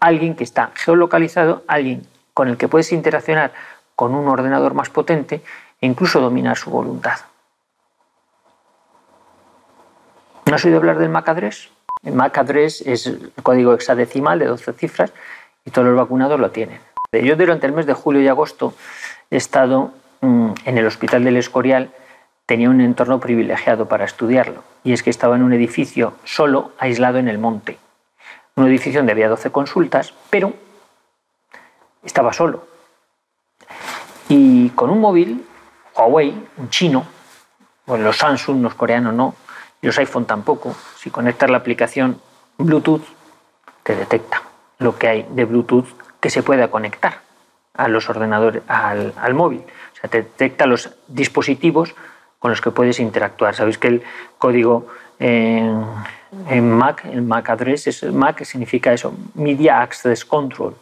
Alguien 0.00 0.34
que 0.34 0.44
está 0.44 0.70
geolocalizado, 0.74 1.64
alguien 1.66 2.06
con 2.34 2.48
el 2.48 2.56
que 2.56 2.68
puedes 2.68 2.92
interaccionar 2.92 3.52
con 3.96 4.14
un 4.14 4.28
ordenador 4.28 4.74
más 4.74 4.88
potente 4.88 5.42
e 5.80 5.86
incluso 5.86 6.20
dominar 6.20 6.56
su 6.56 6.70
voluntad. 6.70 7.18
¿No 10.46 10.54
has 10.54 10.64
oído 10.64 10.78
hablar 10.78 10.98
del 10.98 11.10
MAC 11.10 11.28
address? 11.28 11.70
El 12.02 12.14
MAC 12.14 12.38
address 12.38 12.80
es 12.80 13.06
el 13.06 13.32
código 13.42 13.74
hexadecimal 13.74 14.38
de 14.38 14.46
12 14.46 14.72
cifras 14.72 15.12
y 15.64 15.70
todos 15.70 15.88
los 15.88 15.96
vacunados 15.96 16.40
lo 16.40 16.50
tienen. 16.50 16.80
Yo 17.12 17.36
durante 17.36 17.66
el 17.66 17.72
mes 17.72 17.86
de 17.86 17.92
julio 17.92 18.22
y 18.22 18.28
agosto 18.28 18.74
he 19.30 19.36
estado 19.36 19.92
mm, 20.20 20.52
en 20.64 20.78
el 20.78 20.86
Hospital 20.86 21.24
del 21.24 21.36
Escorial 21.36 21.90
tenía 22.50 22.68
un 22.68 22.80
entorno 22.80 23.20
privilegiado 23.20 23.86
para 23.86 24.04
estudiarlo, 24.04 24.64
y 24.82 24.92
es 24.92 25.04
que 25.04 25.10
estaba 25.10 25.36
en 25.36 25.44
un 25.44 25.52
edificio 25.52 26.14
solo, 26.24 26.72
aislado 26.78 27.18
en 27.18 27.28
el 27.28 27.38
monte. 27.38 27.78
Un 28.56 28.66
edificio 28.66 28.98
donde 28.98 29.12
había 29.12 29.28
12 29.28 29.52
consultas, 29.52 30.12
pero 30.30 30.52
estaba 32.02 32.32
solo. 32.32 32.66
Y 34.28 34.70
con 34.70 34.90
un 34.90 34.98
móvil, 34.98 35.46
Huawei, 35.94 36.34
un 36.56 36.70
chino, 36.70 37.06
bueno, 37.86 38.02
los 38.02 38.16
Samsung, 38.16 38.62
los 38.62 38.74
coreanos 38.74 39.14
no, 39.14 39.36
y 39.80 39.86
los 39.86 39.96
iPhone 39.98 40.24
tampoco. 40.24 40.74
Si 40.96 41.08
conectas 41.08 41.50
la 41.50 41.58
aplicación 41.58 42.20
Bluetooth, 42.58 43.04
te 43.84 43.94
detecta 43.94 44.42
lo 44.80 44.98
que 44.98 45.06
hay 45.06 45.26
de 45.30 45.44
Bluetooth 45.44 45.86
que 46.18 46.30
se 46.30 46.42
pueda 46.42 46.68
conectar 46.68 47.20
a 47.74 47.86
los 47.86 48.10
ordenadores, 48.10 48.64
al, 48.66 49.14
al 49.16 49.34
móvil. 49.34 49.60
O 49.60 50.00
sea, 50.00 50.10
te 50.10 50.22
detecta 50.22 50.66
los 50.66 50.90
dispositivos 51.06 51.94
con 52.40 52.50
los 52.50 52.60
que 52.60 52.72
puedes 52.72 52.98
interactuar. 52.98 53.54
Sabéis 53.54 53.78
que 53.78 53.86
el 53.86 54.02
código 54.38 54.88
en, 55.20 56.72
Mac, 56.72 57.04
el 57.04 57.22
MAC 57.22 57.50
address, 57.50 57.86
es, 57.86 58.02
MAC 58.02 58.44
significa 58.44 58.92
eso, 58.92 59.14
Media 59.34 59.82
Access 59.82 60.24
Control, 60.24 60.74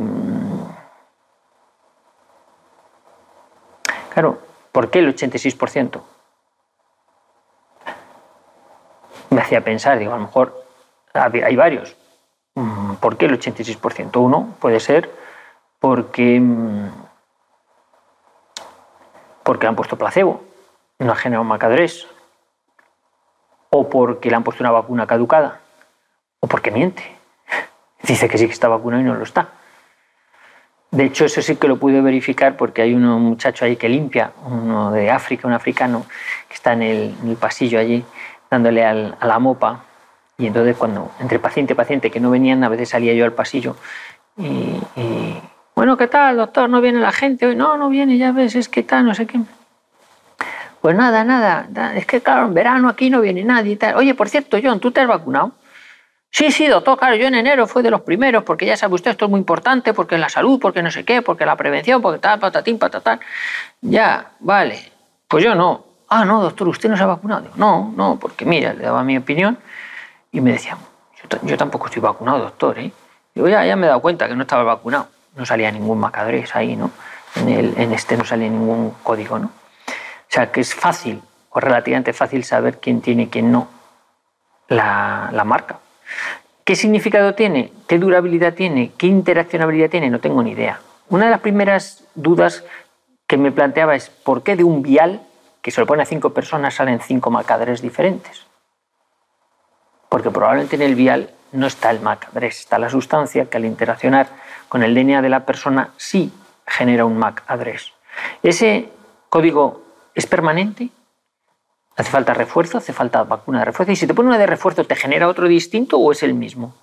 claro, 4.14 4.40
¿por 4.72 4.90
qué 4.90 5.00
el 5.00 5.16
86%? 5.16 6.02
Me 9.30 9.42
hacía 9.42 9.64
pensar, 9.64 10.00
digo, 10.00 10.14
a 10.14 10.18
lo 10.18 10.24
mejor 10.24 10.66
hay 11.14 11.56
varios. 11.56 11.96
Mm, 12.56 12.96
¿Por 12.96 13.18
qué 13.18 13.26
el 13.26 13.40
86%? 13.40 14.20
Uno 14.20 14.56
puede 14.60 14.80
ser 14.80 15.10
porque, 15.80 16.40
mm, 16.40 16.90
porque 19.44 19.68
han 19.68 19.76
puesto 19.76 19.98
placebo, 19.98 20.44
no 21.00 21.12
ha 21.12 21.16
generado 21.16 21.44
macadrés, 21.44 22.08
o 23.70 23.90
porque 23.90 24.30
le 24.30 24.36
han 24.36 24.44
puesto 24.44 24.64
una 24.64 24.72
vacuna 24.72 25.08
caducada, 25.08 25.62
o 26.40 26.48
porque 26.48 26.72
miente 26.72 27.04
dice 28.04 28.28
que 28.28 28.38
sí 28.38 28.48
que 28.48 28.54
está 28.54 28.68
vacunado 28.68 29.02
y 29.02 29.06
no 29.06 29.16
lo 29.16 29.24
está. 29.24 29.50
De 30.92 31.06
hecho, 31.06 31.26
eso 31.26 31.42
sí 31.44 31.56
que 31.56 31.68
lo 31.68 31.78
pude 31.78 32.02
verificar 32.02 32.58
porque 32.58 32.82
hay 32.82 32.96
un 32.96 33.04
muchacho 33.22 33.64
ahí 33.64 33.76
que 33.76 33.88
limpia, 33.88 34.32
uno 34.46 34.92
de 34.92 35.12
África, 35.12 35.48
un 35.48 35.54
africano, 35.54 36.06
que 36.48 36.56
está 36.56 36.74
en 36.74 36.82
el, 36.82 37.38
pasillo 37.40 37.80
allí 37.80 38.04
dándole 38.50 38.86
al, 38.86 39.16
a 39.20 39.28
la 39.28 39.40
mopa. 39.40 39.86
Y 40.38 40.48
entonces 40.48 40.78
cuando 40.78 41.12
entre 41.20 41.40
paciente 41.40 41.74
y 41.74 41.76
paciente 41.76 42.12
que 42.12 42.20
no 42.20 42.30
venían, 42.30 42.64
a 42.64 42.70
veces 42.70 42.90
salía 42.90 43.14
yo 43.14 43.26
al 43.26 43.34
pasillo 43.34 43.76
y, 44.38 44.82
y, 44.96 45.42
bueno, 45.76 45.98
¿qué 45.98 46.08
tal, 46.08 46.38
doctor? 46.38 46.70
¿No 46.70 46.82
viene 46.82 47.00
la 47.00 47.12
gente 47.12 47.46
hoy? 47.46 47.56
No, 47.56 47.78
no 47.78 47.90
viene, 47.90 48.18
ya 48.18 48.32
ves, 48.32 48.56
es 48.56 48.68
que 48.68 48.84
tal, 48.84 49.06
no 49.06 49.14
sé 49.14 49.28
qué. 49.28 49.40
Pues 50.82 50.96
nada, 50.96 51.24
nada, 51.24 51.68
es 51.96 52.06
que 52.06 52.22
claro, 52.22 52.48
en 52.48 52.54
verano 52.54 52.90
aquí 52.90 53.10
no 53.10 53.22
viene 53.22 53.44
nadie 53.44 53.74
y 53.74 53.76
tal. 53.76 53.96
Oye, 53.96 54.14
por 54.14 54.30
cierto, 54.30 54.58
John, 54.62 54.80
¿tú 54.80 54.92
te 54.92 55.02
has 55.02 55.08
vacunado? 55.08 55.54
Sí, 56.32 56.52
sí, 56.52 56.68
doctor, 56.68 56.98
claro, 56.98 57.16
yo 57.16 57.28
en 57.28 57.36
enero 57.36 57.68
fue 57.68 57.82
de 57.82 57.92
los 57.92 58.02
primeros, 58.02 58.44
porque 58.44 58.66
ya 58.66 58.78
sabe 58.78 58.96
usted, 58.96 59.12
esto 59.12 59.26
es 59.26 59.32
muy 59.32 59.40
importante, 59.40 59.94
porque 59.94 60.18
la 60.18 60.30
salud, 60.30 60.60
porque 60.60 60.82
no 60.82 60.92
sé 60.92 61.04
qué, 61.04 61.22
porque 61.22 61.46
la 61.46 61.56
prevención, 61.56 62.02
porque 62.02 62.20
tal, 62.20 62.40
patatín, 62.40 62.78
patatán. 62.78 63.20
Ya, 63.82 64.32
vale. 64.40 64.92
Pues 65.28 65.44
yo 65.44 65.56
no. 65.56 65.86
Ah, 66.10 66.26
no, 66.26 66.42
doctor, 66.42 66.68
¿usted 66.68 66.90
no 66.90 66.98
se 66.98 67.04
ha 67.04 67.08
vacunado? 67.08 67.50
No, 67.56 67.94
no, 67.96 68.18
porque 68.20 68.44
mira, 68.44 68.74
le 68.74 68.84
daba 68.84 69.04
mi 69.04 69.16
opinión 69.16 69.58
y 70.32 70.42
me 70.42 70.54
decía, 70.54 70.76
yo, 71.22 71.40
yo 71.44 71.58
tampoco 71.58 71.86
estoy 71.86 72.02
vacunado, 72.02 72.40
doctor, 72.40 72.80
¿eh? 72.80 72.92
Digo, 73.36 73.48
ya, 73.48 73.64
ya 73.64 73.76
me 73.76 73.86
he 73.86 73.90
dado 73.90 74.02
cuenta 74.02 74.28
que 74.28 74.36
no 74.36 74.42
estaba 74.42 74.64
vacunado. 74.64 75.08
No 75.36 75.46
salía 75.46 75.72
ningún 75.72 76.00
macadrés 76.00 76.56
ahí, 76.56 76.76
¿no? 76.76 76.90
En, 77.36 77.50
el, 77.50 77.74
en 77.78 77.94
este 77.94 78.18
no 78.18 78.26
salía 78.26 78.50
ningún 78.50 78.96
código, 79.04 79.38
¿no? 79.38 79.48
O 79.48 80.32
sea, 80.32 80.52
que 80.52 80.62
es 80.62 80.74
fácil, 80.74 81.22
o 81.52 81.60
relativamente 81.60 82.12
fácil, 82.12 82.44
saber 82.44 82.80
quién 82.80 83.02
tiene 83.02 83.24
y 83.24 83.28
quién 83.28 83.52
no 83.52 83.68
la, 84.68 85.30
la 85.32 85.44
marca. 85.44 85.80
¿Qué 86.64 86.76
significado 86.76 87.36
tiene? 87.36 87.72
¿Qué 87.88 88.00
durabilidad 88.00 88.54
tiene? 88.54 88.92
¿Qué 88.98 89.08
interaccionabilidad 89.08 89.90
tiene? 89.90 90.10
No 90.10 90.20
tengo 90.20 90.42
ni 90.42 90.52
idea. 90.52 90.82
Una 91.10 91.26
de 91.26 91.32
las 91.32 91.40
primeras 91.40 92.04
dudas 92.16 92.64
que 93.28 93.38
me 93.38 93.52
planteaba 93.52 93.96
es 93.96 94.10
¿por 94.10 94.44
qué 94.44 94.56
de 94.56 94.64
un 94.64 94.82
vial 94.82 95.22
que 95.62 95.72
se 95.72 95.82
lo 95.82 95.88
pone 95.88 96.04
a 96.04 96.06
cinco 96.06 96.34
personas 96.34 96.76
salen 96.76 97.00
cinco 97.00 97.32
macadres 97.32 97.82
diferentes? 97.82 98.46
Porque 100.10 100.32
probablemente 100.32 100.76
en 100.76 100.82
el 100.82 100.96
vial 100.96 101.32
no 101.52 101.68
está 101.68 101.92
el 101.92 102.00
MAC-adres, 102.00 102.60
está 102.60 102.80
la 102.80 102.90
sustancia 102.90 103.50
que 103.50 103.58
al 103.58 103.66
interaccionar 103.66 104.28
con 104.68 104.84
el 104.84 104.94
DNA 104.94 105.22
de 105.22 105.30
la 105.30 105.46
persona 105.46 105.94
sí 105.98 106.32
genera 106.66 107.06
un 107.06 107.18
MAC-adres. 107.18 107.94
¿Ese 108.44 108.90
código 109.30 109.84
es 110.16 110.28
permanente? 110.28 110.90
¿Hace 111.96 112.12
falta 112.12 112.34
refuerzo? 112.34 112.78
¿Hace 112.78 112.94
falta 112.94 113.24
vacuna 113.24 113.60
de 113.60 113.66
refuerzo? 113.66 113.92
Y 113.92 113.96
si 113.96 114.08
te 114.08 114.14
pone 114.14 114.30
una 114.30 114.38
de 114.38 114.46
refuerzo, 114.46 114.86
¿te 114.86 114.96
genera 114.96 115.28
otro 115.28 115.48
distinto 115.48 115.98
o 115.98 116.12
es 116.12 116.24
el 116.24 116.34
mismo? 116.34 116.74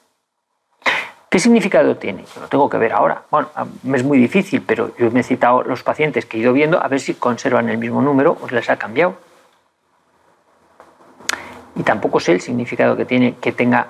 ¿Qué 1.29 1.39
significado 1.39 1.97
tiene? 1.97 2.25
Yo 2.35 2.41
lo 2.41 2.49
tengo 2.49 2.69
que 2.69 2.79
ver 2.79 2.93
ahora. 2.93 3.23
Bueno, 3.31 3.49
es 3.95 4.05
muy 4.05 4.19
difícil, 4.19 4.63
pero 4.63 4.97
yo 4.97 5.11
me 5.11 5.21
he 5.21 5.23
citado 5.23 5.63
los 5.63 5.83
pacientes 5.83 6.25
que 6.25 6.37
he 6.37 6.41
ido 6.41 6.53
viendo 6.53 6.83
a 6.83 6.89
ver 6.89 7.01
si 7.01 7.15
conservan 7.15 7.69
el 7.69 7.79
mismo 7.79 8.01
número 8.01 8.39
o 8.41 8.49
les 8.49 8.71
ha 8.71 8.77
cambiado. 8.77 9.17
Y 11.75 11.83
tampoco 11.83 12.21
sé 12.21 12.33
el 12.33 12.41
significado 12.41 12.97
que 12.97 13.05
tiene 13.05 13.35
que 13.41 13.53
tenga, 13.53 13.89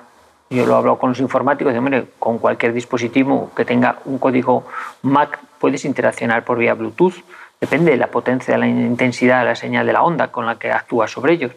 yo 0.49 0.65
lo 0.65 0.73
he 0.73 0.77
hablado 0.77 0.97
con 0.97 1.11
los 1.11 1.19
informáticos, 1.19 1.73
de, 1.73 2.07
con 2.19 2.39
cualquier 2.39 2.73
dispositivo 2.73 3.51
que 3.55 3.63
tenga 3.65 3.99
un 4.05 4.17
código 4.17 4.65
MAC 5.03 5.39
puedes 5.59 5.85
interaccionar 5.85 6.43
por 6.43 6.57
vía 6.57 6.73
Bluetooth 6.73 7.23
Depende 7.59 7.91
de 7.91 7.97
la 7.97 8.07
potencia, 8.07 8.53
de 8.53 8.59
la 8.59 8.67
intensidad 8.67 9.39
de 9.39 9.45
la 9.45 9.55
señal 9.55 9.85
de 9.87 9.93
la 9.93 10.03
onda 10.03 10.31
con 10.31 10.45
la 10.45 10.59
que 10.59 10.71
actúa 10.71 11.07
sobre 11.07 11.33
ellos. 11.33 11.53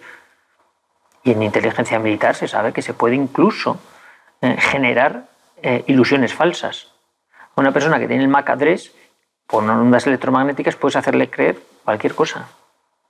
Y 1.23 1.33
en 1.33 1.43
inteligencia 1.43 1.99
militar 1.99 2.35
se 2.35 2.49
sabe 2.49 2.73
que 2.73 2.81
se 2.81 2.95
puede 2.95 3.17
incluso 3.17 3.79
eh, 4.41 4.57
generar 4.59 5.27
eh, 5.63 5.85
ilusiones 5.87 6.35
falsas. 6.35 6.89
Una 7.57 7.73
persona 7.73 7.99
que 7.99 8.07
tiene 8.09 8.23
el 8.23 8.29
MAC 8.29 8.51
address, 8.51 8.93
por 9.47 9.65
ondas 9.65 10.07
electromagnéticas, 10.07 10.77
puedes 10.77 10.97
hacerle 10.97 11.29
creer 11.29 11.59
cualquier 11.85 12.15
cosa. 12.15 12.49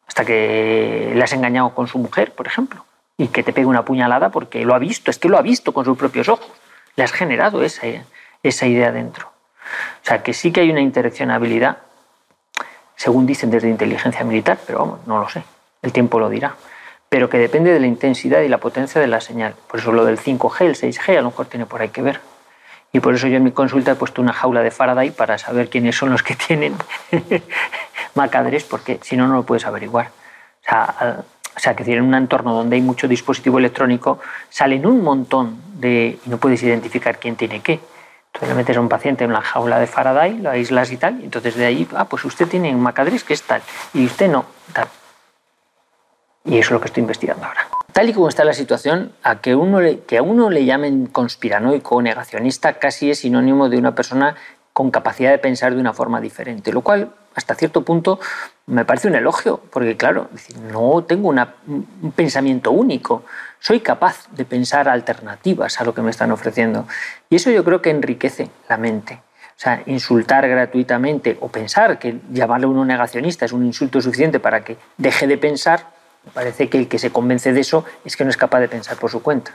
Hasta 0.06 0.24
que 0.24 1.12
le 1.14 1.22
has 1.22 1.32
engañado 1.32 1.74
con 1.74 1.86
su 1.86 1.98
mujer, 1.98 2.32
por 2.32 2.46
ejemplo, 2.46 2.84
y 3.16 3.28
que 3.28 3.42
te 3.42 3.52
pegue 3.52 3.66
una 3.66 3.84
puñalada 3.84 4.30
porque 4.30 4.64
lo 4.64 4.74
ha 4.74 4.78
visto, 4.78 5.10
es 5.10 5.18
que 5.18 5.28
lo 5.28 5.38
ha 5.38 5.42
visto 5.42 5.72
con 5.72 5.84
sus 5.84 5.96
propios 5.96 6.28
ojos. 6.28 6.50
Le 6.96 7.04
has 7.04 7.12
generado 7.12 7.62
esa, 7.62 7.86
esa 8.42 8.66
idea 8.66 8.90
dentro. 8.90 9.28
O 9.28 10.04
sea, 10.04 10.22
que 10.22 10.32
sí 10.32 10.50
que 10.50 10.62
hay 10.62 10.70
una 10.70 10.80
interaccionabilidad 10.80 11.78
según 13.00 13.24
dicen 13.24 13.50
desde 13.50 13.70
inteligencia 13.70 14.22
militar, 14.24 14.58
pero 14.66 14.80
vamos, 14.80 15.06
no 15.06 15.18
lo 15.18 15.26
sé, 15.26 15.42
el 15.80 15.90
tiempo 15.90 16.20
lo 16.20 16.28
dirá. 16.28 16.54
pero 17.08 17.30
que 17.30 17.38
depende 17.38 17.72
de 17.72 17.80
la 17.80 17.86
intensidad 17.86 18.42
y 18.42 18.48
la 18.48 18.58
potencia 18.58 19.00
de 19.00 19.06
la 19.06 19.22
señal. 19.22 19.54
Por 19.68 19.80
eso 19.80 19.90
lo 19.90 20.04
del 20.04 20.18
5G, 20.18 20.60
el 20.66 20.76
6G, 20.76 21.16
a 21.16 21.22
lo 21.22 21.30
mejor 21.30 21.46
tiene 21.46 21.64
por 21.64 21.80
ahí 21.80 21.88
que 21.88 22.02
ver. 22.02 22.20
Y 22.92 23.00
por 23.00 23.14
eso 23.14 23.28
yo 23.28 23.36
en 23.36 23.44
mi 23.44 23.52
consulta 23.52 23.92
he 23.92 23.94
puesto 23.94 24.20
una 24.20 24.32
jaula 24.32 24.62
de 24.62 24.70
Faraday 24.70 25.10
para 25.10 25.38
saber 25.38 25.68
quiénes 25.68 25.96
son 25.96 26.10
los 26.10 26.22
que 26.22 26.34
tienen 26.34 26.74
macadres, 28.14 28.64
porque 28.64 28.98
si 29.02 29.16
no, 29.16 29.28
no 29.28 29.34
lo 29.34 29.42
puedes 29.44 29.64
averiguar. 29.66 30.08
O 30.08 30.68
sea, 30.68 31.24
o 31.56 31.60
sea, 31.60 31.76
que 31.76 31.82
en 31.92 32.02
un 32.02 32.14
entorno 32.14 32.54
donde 32.54 32.76
hay 32.76 32.82
mucho 32.82 33.06
dispositivo 33.06 33.58
electrónico, 33.58 34.18
salen 34.48 34.86
un 34.86 35.02
montón 35.02 35.60
de... 35.74 36.18
y 36.24 36.30
no 36.30 36.38
puedes 36.38 36.62
identificar 36.62 37.18
quién 37.18 37.36
tiene 37.36 37.60
qué. 37.60 37.80
Entonces 38.32 38.48
le 38.48 38.54
metes 38.54 38.76
a 38.76 38.80
un 38.80 38.88
paciente 38.88 39.24
en 39.24 39.30
una 39.30 39.42
jaula 39.42 39.78
de 39.78 39.86
Faraday, 39.86 40.38
lo 40.38 40.50
aíslas 40.50 40.92
y 40.92 40.96
tal, 40.96 41.20
y 41.20 41.24
entonces 41.24 41.56
de 41.56 41.66
ahí, 41.66 41.88
ah, 41.96 42.04
pues 42.04 42.24
usted 42.24 42.46
tiene 42.46 42.74
un 42.74 42.80
macadres 42.80 43.24
que 43.24 43.34
es 43.34 43.42
tal, 43.42 43.60
y 43.92 44.06
usted 44.06 44.30
no, 44.30 44.46
tal. 44.72 44.88
Y 46.44 46.58
eso 46.58 46.68
es 46.68 46.70
lo 46.70 46.80
que 46.80 46.86
estoy 46.86 47.00
investigando 47.02 47.44
ahora. 47.44 47.66
Tal 48.00 48.08
y 48.08 48.14
como 48.14 48.30
está 48.30 48.46
la 48.46 48.54
situación, 48.54 49.12
a 49.22 49.42
que, 49.42 49.54
uno 49.54 49.78
que 50.06 50.16
a 50.16 50.22
uno 50.22 50.48
le 50.48 50.64
llamen 50.64 51.04
conspiranoico 51.04 51.96
o 51.96 52.00
negacionista 52.00 52.78
casi 52.78 53.10
es 53.10 53.18
sinónimo 53.18 53.68
de 53.68 53.76
una 53.76 53.94
persona 53.94 54.36
con 54.72 54.90
capacidad 54.90 55.30
de 55.30 55.36
pensar 55.36 55.74
de 55.74 55.80
una 55.82 55.92
forma 55.92 56.18
diferente, 56.18 56.72
lo 56.72 56.80
cual 56.80 57.12
hasta 57.34 57.54
cierto 57.54 57.84
punto 57.84 58.18
me 58.64 58.86
parece 58.86 59.08
un 59.08 59.16
elogio, 59.16 59.60
porque 59.70 59.98
claro, 59.98 60.30
no 60.72 61.04
tengo 61.04 61.28
un 61.28 62.12
pensamiento 62.12 62.70
único, 62.70 63.24
soy 63.58 63.80
capaz 63.80 64.30
de 64.30 64.46
pensar 64.46 64.88
alternativas 64.88 65.78
a 65.78 65.84
lo 65.84 65.92
que 65.92 66.00
me 66.00 66.10
están 66.10 66.32
ofreciendo. 66.32 66.88
Y 67.28 67.36
eso 67.36 67.50
yo 67.50 67.64
creo 67.64 67.82
que 67.82 67.90
enriquece 67.90 68.48
la 68.70 68.78
mente. 68.78 69.20
O 69.60 69.62
sea, 69.62 69.82
insultar 69.84 70.48
gratuitamente 70.48 71.36
o 71.38 71.48
pensar 71.48 71.98
que 71.98 72.18
llamarle 72.32 72.64
a 72.64 72.70
uno 72.70 72.82
negacionista 72.86 73.44
es 73.44 73.52
un 73.52 73.66
insulto 73.66 74.00
suficiente 74.00 74.40
para 74.40 74.64
que 74.64 74.78
deje 74.96 75.26
de 75.26 75.36
pensar, 75.36 75.89
parece 76.32 76.68
que 76.68 76.78
el 76.78 76.88
que 76.88 76.98
se 76.98 77.10
convence 77.10 77.52
de 77.52 77.60
eso 77.60 77.84
es 78.04 78.16
que 78.16 78.24
no 78.24 78.30
es 78.30 78.36
capaz 78.36 78.60
de 78.60 78.68
pensar 78.68 78.96
por 78.96 79.10
su 79.10 79.22
cuenta. 79.22 79.52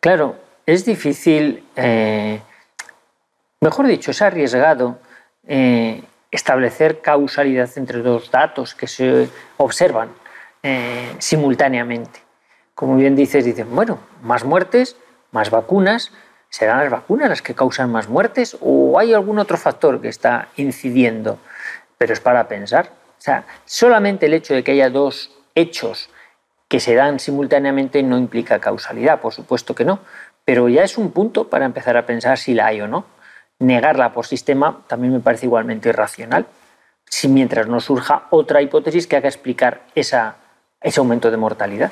Claro, 0.00 0.36
es 0.66 0.84
difícil, 0.84 1.64
eh, 1.76 2.40
mejor 3.60 3.86
dicho, 3.86 4.10
es 4.10 4.22
arriesgado 4.22 4.98
eh, 5.46 6.02
establecer 6.30 7.00
causalidad 7.00 7.70
entre 7.76 8.02
dos 8.02 8.30
datos 8.30 8.74
que 8.74 8.86
se 8.86 9.28
observan 9.56 10.10
eh, 10.62 11.14
simultáneamente. 11.18 12.20
Como 12.74 12.96
bien 12.96 13.16
dices, 13.16 13.44
dicen, 13.44 13.74
bueno, 13.74 13.98
más 14.22 14.44
muertes, 14.44 14.96
más 15.32 15.50
vacunas, 15.50 16.12
¿serán 16.50 16.78
las 16.78 16.90
vacunas 16.90 17.28
las 17.28 17.42
que 17.42 17.54
causan 17.54 17.90
más 17.90 18.08
muertes 18.08 18.56
o 18.60 18.98
hay 18.98 19.14
algún 19.14 19.38
otro 19.38 19.56
factor 19.56 20.00
que 20.00 20.08
está 20.08 20.48
incidiendo? 20.56 21.38
Pero 21.96 22.12
es 22.12 22.20
para 22.20 22.46
pensar. 22.46 22.90
O 23.18 23.20
sea, 23.20 23.44
solamente 23.64 24.26
el 24.26 24.34
hecho 24.34 24.54
de 24.54 24.62
que 24.62 24.72
haya 24.72 24.90
dos 24.90 25.37
hechos 25.60 26.08
que 26.68 26.80
se 26.80 26.94
dan 26.94 27.18
simultáneamente 27.18 28.02
no 28.02 28.18
implica 28.18 28.60
causalidad, 28.60 29.20
por 29.20 29.32
supuesto 29.32 29.74
que 29.74 29.84
no, 29.84 30.00
pero 30.44 30.68
ya 30.68 30.82
es 30.82 30.98
un 30.98 31.12
punto 31.12 31.48
para 31.48 31.66
empezar 31.66 31.96
a 31.96 32.06
pensar 32.06 32.38
si 32.38 32.54
la 32.54 32.66
hay 32.66 32.80
o 32.80 32.88
no. 32.88 33.06
Negarla 33.58 34.12
por 34.12 34.26
sistema 34.26 34.84
también 34.86 35.12
me 35.12 35.20
parece 35.20 35.46
igualmente 35.46 35.88
irracional, 35.88 36.46
si 37.06 37.28
mientras 37.28 37.66
no 37.66 37.80
surja 37.80 38.26
otra 38.30 38.62
hipótesis 38.62 39.06
que 39.06 39.16
haga 39.16 39.28
explicar 39.28 39.82
esa, 39.94 40.36
ese 40.80 41.00
aumento 41.00 41.30
de 41.30 41.36
mortalidad. 41.36 41.90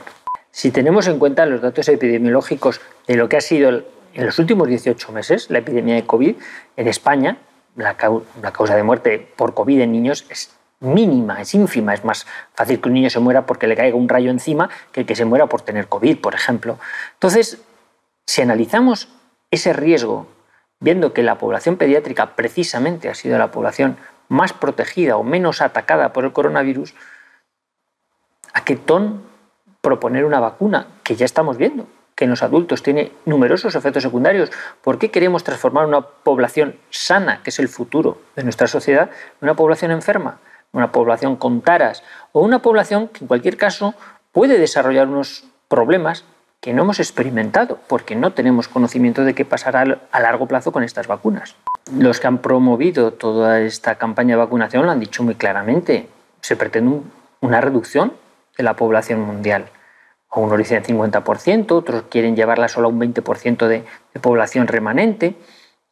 Si 0.51 0.71
tenemos 0.71 1.07
en 1.07 1.19
cuenta 1.19 1.45
los 1.45 1.61
datos 1.61 1.89
epidemiológicos 1.89 2.81
de 3.07 3.17
lo 3.17 3.29
que 3.29 3.37
ha 3.37 3.41
sido 3.41 3.85
en 4.15 4.25
los 4.25 4.39
últimos 4.39 4.69
18 4.69 5.13
meses 5.13 5.51
la 5.51 5.59
epidemia 5.59 5.95
de 5.95 6.07
COVID 6.07 6.37
en 6.77 6.89
España, 6.89 7.37
la, 7.77 7.95
causa 7.95 8.75
de 8.75 8.83
muerte 8.83 9.19
por 9.37 9.53
COVID 9.53 9.81
en 9.81 9.93
niños 9.93 10.25
es 10.31 10.56
mínima, 10.81 11.41
es 11.41 11.55
ínfima. 11.55 11.95
Es 11.95 12.05
más 12.05 12.27
fácil 12.55 12.81
que 12.81 12.89
un 12.89 12.95
niño 12.95 13.11
se 13.11 13.21
muera 13.21 13.47
porque 13.47 13.67
le 13.67 13.77
caiga 13.77 13.97
un 13.97 14.09
rayo 14.09 14.31
encima 14.31 14.69
que 14.93 15.01
el 15.01 15.07
que 15.07 15.17
se 15.17 15.25
muera 15.25 15.47
por 15.47 15.63
tener 15.63 15.89
COVID, 15.89 16.19
por 16.19 16.35
ejemplo. 16.35 16.79
Entonces, 17.15 17.63
si 18.27 18.43
analizamos 18.43 19.09
ese 19.51 19.73
riesgo, 19.73 20.27
viendo 20.81 21.13
que 21.13 21.23
la 21.23 21.39
población 21.39 21.77
pediátrica 21.77 22.37
precisamente 22.37 23.09
ha 23.09 23.15
sido 23.15 23.39
la 23.39 23.51
población 23.51 23.97
más 24.29 24.53
protegida 24.53 25.17
o 25.17 25.23
menos 25.23 25.63
atacada 25.63 26.13
por 26.13 26.25
el 26.25 26.33
coronavirus, 26.33 26.95
¿a 28.53 28.65
qué 28.65 28.77
ton 28.77 29.23
proponer 29.81 30.25
una 30.25 30.41
vacuna 30.41 30.89
que 31.03 31.17
ya 31.17 31.25
estamos 31.25 31.57
viendo? 31.57 31.87
que 32.17 32.25
en 32.25 32.31
los 32.31 32.43
adultos 32.43 32.83
tiene 32.83 33.13
numerosos 33.27 33.75
efectos 33.75 34.03
secundarios. 34.03 34.51
¿Por 34.81 34.99
qué 34.99 35.11
queremos 35.11 35.45
transformar 35.45 35.85
una 35.85 36.01
población 36.01 36.77
sana, 36.89 37.43
que 37.43 37.51
es 37.51 37.59
el 37.59 37.69
futuro 37.69 38.23
de 38.35 38.43
nuestra 38.43 38.67
sociedad, 38.67 39.11
en 39.11 39.49
una 39.49 39.55
población 39.55 39.91
enferma? 39.91 40.39
Una 40.73 40.93
población 40.93 41.37
con 41.37 41.61
taras 41.63 42.03
o 42.33 42.41
una 42.41 42.61
población 42.61 43.09
que 43.09 43.21
en 43.21 43.29
cualquier 43.29 43.57
caso 43.57 43.95
puede 44.33 44.59
desarrollar 44.59 45.09
unos 45.09 45.45
problemas 45.69 46.25
que 46.61 46.73
no 46.73 46.83
hemos 46.83 46.99
experimentado 46.99 47.79
porque 47.87 48.17
no 48.17 48.33
tenemos 48.33 48.69
conocimiento 48.69 49.25
de 49.25 49.35
qué 49.35 49.45
pasará 49.45 50.01
a 50.11 50.21
largo 50.21 50.47
plazo 50.47 50.73
con 50.73 50.83
estas 50.83 51.07
vacunas. 51.07 51.55
Los 51.97 52.19
que 52.19 52.27
han 52.27 52.39
promovido 52.39 53.13
toda 53.13 53.61
esta 53.61 53.95
campaña 53.97 54.35
de 54.35 54.43
vacunación 54.43 54.85
lo 54.85 54.91
han 54.91 55.01
dicho 55.01 55.23
muy 55.23 55.37
claramente. 55.37 56.09
Se 56.41 56.57
pretende 56.57 57.03
una 57.41 57.61
reducción 57.61 58.13
de 58.57 58.65
la 58.65 58.75
población 58.75 59.21
mundial. 59.21 59.67
A 60.29 60.41
unos 60.41 60.59
dicen 60.59 60.83
50%, 60.83 61.71
otros 61.73 62.05
quieren 62.11 62.35
llevarla 62.35 62.69
solo 62.69 62.89
a 62.89 62.91
un 62.91 63.01
20% 63.01 63.69
de 63.69 63.85
población 64.21 64.67
remanente. 64.67 65.37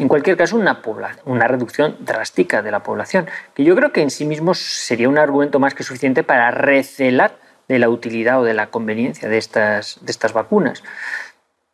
En 0.04 0.08
cualquier 0.08 0.36
caso, 0.36 0.56
una, 0.58 1.48
reducción 1.48 1.96
drástica 2.00 2.60
de 2.60 2.70
la 2.70 2.82
población, 2.82 3.26
que 3.54 3.64
yo 3.64 3.74
creo 3.74 3.90
que 3.90 4.02
en 4.02 4.10
sí 4.10 4.26
mismo 4.26 4.52
sería 4.52 5.08
un 5.08 5.16
argumento 5.16 5.58
más 5.58 5.72
que 5.72 5.82
suficiente 5.82 6.22
para 6.22 6.50
recelar 6.50 7.38
de 7.68 7.78
la 7.78 7.88
utilidad 7.88 8.38
o 8.38 8.44
de 8.44 8.52
la 8.52 8.66
conveniencia 8.66 9.30
de 9.30 9.38
estas, 9.38 9.98
de 10.02 10.12
estas 10.12 10.34
vacunas. 10.34 10.84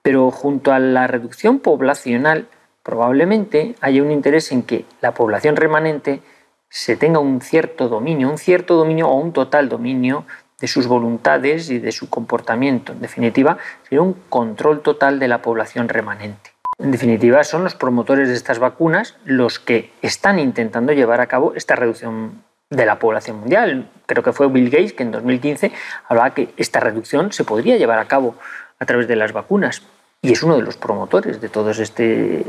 Pero 0.02 0.30
junto 0.30 0.72
a 0.72 0.78
la 0.78 1.08
reducción 1.08 1.58
poblacional, 1.58 2.46
probablemente 2.84 3.74
haya 3.80 4.00
un 4.00 4.12
interés 4.12 4.52
en 4.52 4.62
que 4.62 4.84
la 5.00 5.12
población 5.12 5.56
remanente 5.56 6.22
se 6.68 6.96
tenga 6.96 7.18
un 7.18 7.40
cierto 7.40 7.88
dominio, 7.88 8.30
un 8.30 8.38
cierto 8.38 8.76
dominio 8.76 9.08
o 9.08 9.16
un 9.16 9.32
total 9.32 9.68
dominio 9.68 10.24
de 10.60 10.68
sus 10.68 10.86
voluntades 10.86 11.68
y 11.68 11.80
de 11.80 11.90
su 11.90 12.08
comportamiento. 12.08 12.92
En 12.92 13.00
definitiva, 13.00 13.58
sería 13.82 14.02
un 14.02 14.12
control 14.28 14.82
total 14.82 15.18
de 15.18 15.26
la 15.26 15.42
población 15.42 15.88
remanente. 15.88 16.49
En 16.80 16.92
definitiva, 16.92 17.44
son 17.44 17.62
los 17.62 17.74
promotores 17.74 18.28
de 18.28 18.34
estas 18.34 18.58
vacunas 18.58 19.14
los 19.26 19.58
que 19.58 19.92
están 20.00 20.38
intentando 20.38 20.94
llevar 20.94 21.20
a 21.20 21.26
cabo 21.26 21.52
esta 21.54 21.76
reducción 21.76 22.42
de 22.70 22.86
la 22.86 22.98
población 22.98 23.40
mundial. 23.40 23.90
Creo 24.06 24.22
que 24.22 24.32
fue 24.32 24.48
Bill 24.48 24.70
Gates 24.70 24.94
que 24.94 25.02
en 25.02 25.10
2015 25.10 25.72
hablaba 26.08 26.32
que 26.32 26.48
esta 26.56 26.80
reducción 26.80 27.32
se 27.32 27.44
podría 27.44 27.76
llevar 27.76 27.98
a 27.98 28.06
cabo 28.06 28.34
a 28.78 28.86
través 28.86 29.08
de 29.08 29.16
las 29.16 29.32
vacunas. 29.34 29.82
Y 30.22 30.32
es 30.32 30.42
uno 30.42 30.56
de 30.56 30.62
los 30.62 30.76
promotores 30.78 31.40
de, 31.40 31.50
todo 31.50 31.70
este, 31.70 32.46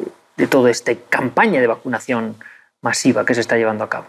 toda 0.50 0.70
esta 0.70 0.94
campaña 1.10 1.60
de 1.60 1.68
vacunación 1.68 2.38
masiva 2.82 3.26
que 3.26 3.36
se 3.36 3.42
está 3.42 3.58
llevando 3.58 3.84
a 3.84 3.90
cabo. 3.90 4.08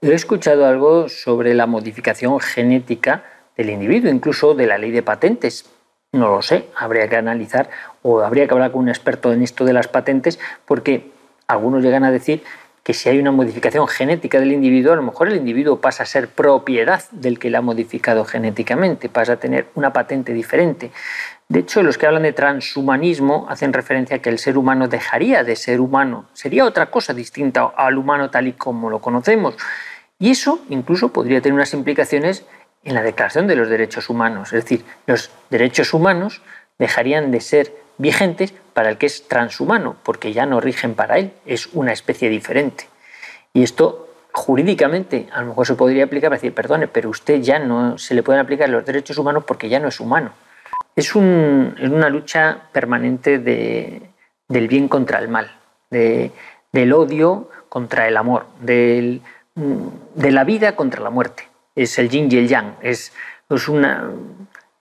He 0.00 0.14
escuchado 0.14 0.66
algo 0.66 1.10
sobre 1.10 1.52
la 1.52 1.66
modificación 1.66 2.40
genética 2.40 3.24
del 3.56 3.70
individuo, 3.70 4.10
incluso 4.10 4.54
de 4.54 4.66
la 4.66 4.78
ley 4.78 4.90
de 4.90 5.02
patentes, 5.02 5.70
no 6.14 6.28
lo 6.28 6.42
sé, 6.42 6.68
habría 6.76 7.08
que 7.08 7.16
analizar 7.16 7.68
o 8.02 8.20
habría 8.20 8.46
que 8.46 8.54
hablar 8.54 8.72
con 8.72 8.82
un 8.82 8.88
experto 8.88 9.32
en 9.32 9.42
esto 9.42 9.64
de 9.64 9.72
las 9.72 9.88
patentes 9.88 10.38
porque 10.64 11.10
algunos 11.46 11.82
llegan 11.82 12.04
a 12.04 12.10
decir 12.10 12.42
que 12.84 12.92
si 12.92 13.08
hay 13.08 13.18
una 13.18 13.32
modificación 13.32 13.88
genética 13.88 14.38
del 14.38 14.52
individuo, 14.52 14.92
a 14.92 14.96
lo 14.96 15.02
mejor 15.02 15.28
el 15.28 15.36
individuo 15.36 15.80
pasa 15.80 16.02
a 16.02 16.06
ser 16.06 16.28
propiedad 16.28 17.02
del 17.12 17.38
que 17.38 17.48
la 17.48 17.58
ha 17.58 17.62
modificado 17.62 18.26
genéticamente, 18.26 19.08
pasa 19.08 19.32
a 19.32 19.36
tener 19.36 19.68
una 19.74 19.94
patente 19.94 20.34
diferente. 20.34 20.92
De 21.48 21.60
hecho, 21.60 21.82
los 21.82 21.96
que 21.96 22.06
hablan 22.06 22.24
de 22.24 22.34
transhumanismo 22.34 23.46
hacen 23.48 23.72
referencia 23.72 24.16
a 24.16 24.18
que 24.20 24.28
el 24.28 24.38
ser 24.38 24.58
humano 24.58 24.86
dejaría 24.86 25.44
de 25.44 25.56
ser 25.56 25.80
humano, 25.80 26.26
sería 26.34 26.66
otra 26.66 26.90
cosa 26.90 27.14
distinta 27.14 27.72
al 27.74 27.96
humano 27.96 28.28
tal 28.30 28.48
y 28.48 28.52
como 28.52 28.90
lo 28.90 29.00
conocemos. 29.00 29.56
Y 30.18 30.30
eso 30.30 30.60
incluso 30.68 31.08
podría 31.10 31.40
tener 31.40 31.54
unas 31.54 31.72
implicaciones 31.72 32.44
en 32.84 32.94
la 32.94 33.02
Declaración 33.02 33.46
de 33.46 33.56
los 33.56 33.68
Derechos 33.68 34.08
Humanos. 34.08 34.52
Es 34.52 34.64
decir, 34.64 34.84
los 35.06 35.30
derechos 35.50 35.94
humanos 35.94 36.42
dejarían 36.78 37.30
de 37.30 37.40
ser 37.40 37.72
vigentes 37.98 38.54
para 38.72 38.90
el 38.90 38.98
que 38.98 39.06
es 39.06 39.28
transhumano, 39.28 39.96
porque 40.02 40.32
ya 40.32 40.46
no 40.46 40.60
rigen 40.60 40.94
para 40.94 41.18
él, 41.18 41.32
es 41.46 41.68
una 41.72 41.92
especie 41.92 42.28
diferente. 42.28 42.88
Y 43.52 43.62
esto 43.62 44.08
jurídicamente 44.32 45.28
a 45.32 45.40
lo 45.40 45.48
mejor 45.48 45.66
se 45.66 45.74
podría 45.74 46.04
aplicar 46.04 46.30
para 46.30 46.38
decir, 46.38 46.52
perdone, 46.52 46.88
pero 46.88 47.08
usted 47.08 47.40
ya 47.40 47.58
no 47.58 47.98
se 47.98 48.14
le 48.14 48.22
pueden 48.22 48.40
aplicar 48.40 48.68
los 48.68 48.84
derechos 48.84 49.16
humanos 49.16 49.44
porque 49.46 49.68
ya 49.68 49.78
no 49.78 49.88
es 49.88 50.00
humano. 50.00 50.32
Es, 50.96 51.14
una 51.14 52.08
lucha 52.08 52.68
permanente 52.72 53.38
del 53.38 54.68
bien 54.68 54.88
contra 54.88 55.18
el 55.18 55.28
mal, 55.28 55.50
del 55.90 56.92
odio 56.92 57.48
contra 57.68 58.08
el 58.08 58.16
amor, 58.16 58.46
de 58.60 59.20
la 60.16 60.44
vida 60.44 60.74
contra 60.74 61.00
la 61.00 61.10
muerte 61.10 61.48
es 61.74 61.98
el 61.98 62.08
yin 62.08 62.28
y 62.30 62.38
el 62.38 62.48
yang, 62.48 62.76
es, 62.82 63.12
es, 63.50 63.68
una, 63.68 64.10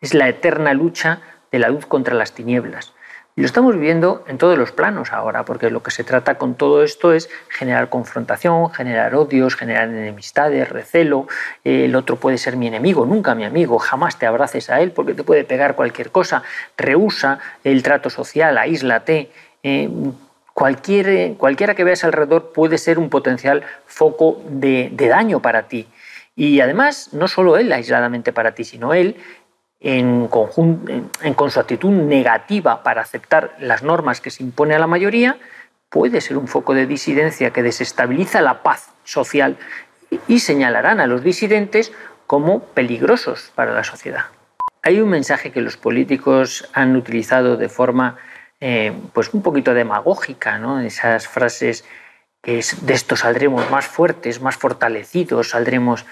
es 0.02 0.14
la 0.14 0.28
eterna 0.30 0.74
lucha 0.74 1.22
de 1.52 1.60
la 1.60 1.70
luz 1.70 1.86
contra 1.86 2.14
las 2.16 2.34
tinieblas. 2.34 2.94
Y 3.36 3.42
lo 3.42 3.48
estamos 3.48 3.80
viendo 3.80 4.24
en 4.28 4.38
todos 4.38 4.60
los 4.60 4.72
planos 4.72 5.12
ahora, 5.12 5.44
porque 5.44 5.72
lo 5.72 5.82
que 5.82 5.90
se 5.90 6.04
trata 6.04 6.36
con 6.36 6.54
todo 6.54 6.84
esto 6.84 7.14
es 7.14 7.32
generar 7.50 7.90
confrontación, 7.90 8.70
generar 8.72 9.16
odios, 9.16 9.56
generar 9.56 9.90
enemistades, 9.90 10.70
recelo. 10.70 11.28
El 11.64 11.96
otro 11.96 12.18
puede 12.18 12.38
ser 12.38 12.58
mi 12.58 12.68
enemigo, 12.68 13.08
nunca 13.08 13.34
mi 13.34 13.44
amigo, 13.44 13.80
jamás 13.80 14.20
te 14.20 14.28
abraces 14.28 14.70
a 14.70 14.82
él 14.82 14.92
porque 14.92 15.16
te 15.16 15.24
puede 15.24 15.46
pegar 15.46 15.76
cualquier 15.76 16.12
cosa. 16.12 16.44
Rehúsa 16.78 17.40
el 17.64 17.82
trato 17.82 18.12
social, 18.12 18.56
aíslate. 18.60 19.32
Eh, 19.64 19.90
cualquier, 20.54 21.36
cualquiera 21.36 21.74
que 21.74 21.84
veas 21.84 22.04
alrededor 22.04 22.52
puede 22.54 22.78
ser 22.78 23.00
un 23.00 23.10
potencial 23.10 23.64
foco 23.88 24.44
de 24.48 24.92
daño 24.96 25.40
para 25.40 25.64
ti. 25.64 25.88
Y 26.36 26.60
además, 26.62 27.10
no 27.14 27.28
solo 27.28 27.58
él 27.58 27.72
aisladamente 27.72 28.34
para 28.34 28.54
ti, 28.56 28.64
sino 28.64 28.94
él 28.94 29.18
en, 29.80 30.28
con 30.28 31.52
su 31.52 31.60
actitud 31.60 31.92
negativa 31.92 32.84
para 32.84 33.02
aceptar 33.02 33.56
las 33.60 33.84
normas 33.84 34.22
que 34.22 34.32
se 34.32 34.44
impone 34.44 34.76
a 34.76 34.80
la 34.80 34.88
mayoría, 34.88 35.38
puede 35.90 36.22
ser 36.22 36.38
un 36.38 36.48
foco 36.48 36.74
de 36.74 36.88
disidencia 36.88 37.52
que 37.52 37.62
desestabiliza 37.62 38.42
la 38.42 38.64
paz 38.64 38.90
social 39.04 39.58
y 40.28 40.40
señalarán 40.40 41.00
a 41.00 41.08
los 41.08 41.24
disidentes 41.24 41.92
como 42.26 42.64
peligrosos 42.64 43.52
para 43.54 43.74
la 43.74 43.84
sociedad. 43.84 44.26
Hay 44.82 45.00
un 45.00 45.10
mensaje 45.10 45.52
que 45.52 45.62
los 45.62 45.78
políticos 45.78 46.70
han 46.74 46.96
utilizado 46.96 47.58
de 47.58 47.70
forma 47.70 48.18
eh, 48.60 48.94
pues 49.14 49.34
un 49.34 49.42
poquito 49.42 49.74
demagógica, 49.74 50.58
¿no? 50.58 50.80
esas 50.80 51.28
frases 51.28 51.86
que 52.44 52.60
es, 52.60 52.86
de 52.86 52.94
esto 52.94 53.16
saldremos 53.16 53.72
más 53.72 53.88
fuertes, 53.88 54.42
más 54.42 54.58
fortalecidos, 54.58 55.50
saldremos... 55.50 56.06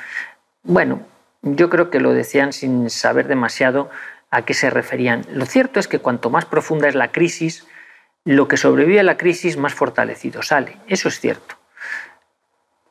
Bueno, 0.63 1.01
yo 1.41 1.69
creo 1.69 1.91
que 1.91 1.99
lo 1.99 2.13
decían 2.13 2.53
sin 2.53 2.89
saber 2.89 3.27
demasiado 3.27 3.89
a 4.31 4.43
qué 4.45 4.53
se 4.53 4.69
referían. 4.69 5.25
Lo 5.29 5.45
cierto 5.45 5.79
es 5.79 5.89
que 5.89 5.99
cuanto 5.99 6.29
más 6.29 6.45
profunda 6.45 6.87
es 6.87 6.95
la 6.95 7.11
crisis, 7.11 7.67
lo 8.23 8.47
que 8.47 8.55
sobrevive 8.55 9.01
a 9.01 9.03
la 9.03 9.17
crisis 9.17 9.57
más 9.57 9.73
fortalecido 9.73 10.41
sale. 10.41 10.77
Eso 10.87 11.09
es 11.09 11.19
cierto. 11.19 11.55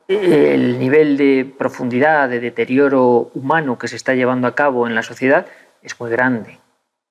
El 0.07 0.77
nivel 0.77 1.17
de 1.17 1.51
profundidad, 1.57 2.29
de 2.29 2.41
deterioro 2.41 3.31
humano 3.33 3.79
que 3.79 3.87
se 3.87 3.95
está 3.95 4.13
llevando 4.13 4.47
a 4.47 4.55
cabo 4.55 4.85
en 4.85 4.93
la 4.93 5.01
sociedad 5.01 5.47
es 5.81 5.99
muy 5.99 6.11
grande. 6.11 6.59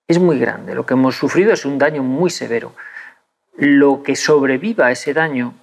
Es 0.06 0.20
muy 0.20 0.38
grande. 0.38 0.76
Lo 0.76 0.86
que 0.86 0.94
hemos 0.94 1.16
sufrido 1.16 1.52
es 1.52 1.64
un 1.64 1.78
daño 1.78 2.04
muy 2.04 2.30
severo. 2.30 2.74
Lo 3.56 4.04
que 4.04 4.14
sobreviva 4.14 4.86
a 4.86 4.90
ese 4.92 5.12
daño 5.12 5.54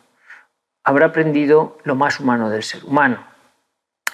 habrá 0.88 1.08
aprendido 1.08 1.78
lo 1.84 1.96
más 1.96 2.22
humano 2.22 2.50
del 2.50 2.64
ser 2.64 2.86
humano. 2.86 3.22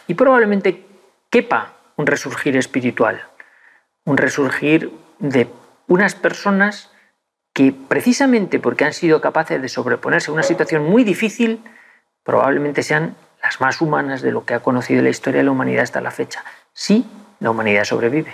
Y 0.07 0.15
probablemente 0.15 0.83
quepa 1.29 1.73
un 1.97 2.07
resurgir 2.07 2.57
espiritual, 2.57 3.21
un 4.05 4.17
resurgir 4.17 4.91
de 5.19 5.47
unas 5.87 6.15
personas 6.15 6.89
que 7.53 7.75
precisamente 7.87 8.59
porque 8.59 8.85
han 8.85 8.93
sido 8.93 9.21
capaces 9.21 9.61
de 9.61 9.69
sobreponerse 9.69 10.31
a 10.31 10.33
una 10.33 10.41
situación 10.41 10.83
muy 10.83 11.03
difícil, 11.03 11.63
probablemente 12.23 12.81
sean 12.81 13.15
las 13.43 13.61
más 13.61 13.79
humanas 13.79 14.23
de 14.23 14.31
lo 14.31 14.43
que 14.43 14.55
ha 14.55 14.61
conocido 14.61 15.03
la 15.03 15.09
historia 15.09 15.41
de 15.41 15.45
la 15.45 15.51
humanidad 15.51 15.83
hasta 15.83 16.01
la 16.01 16.09
fecha. 16.09 16.43
Sí, 16.73 17.05
la 17.39 17.51
humanidad 17.51 17.83
sobrevive. 17.83 18.33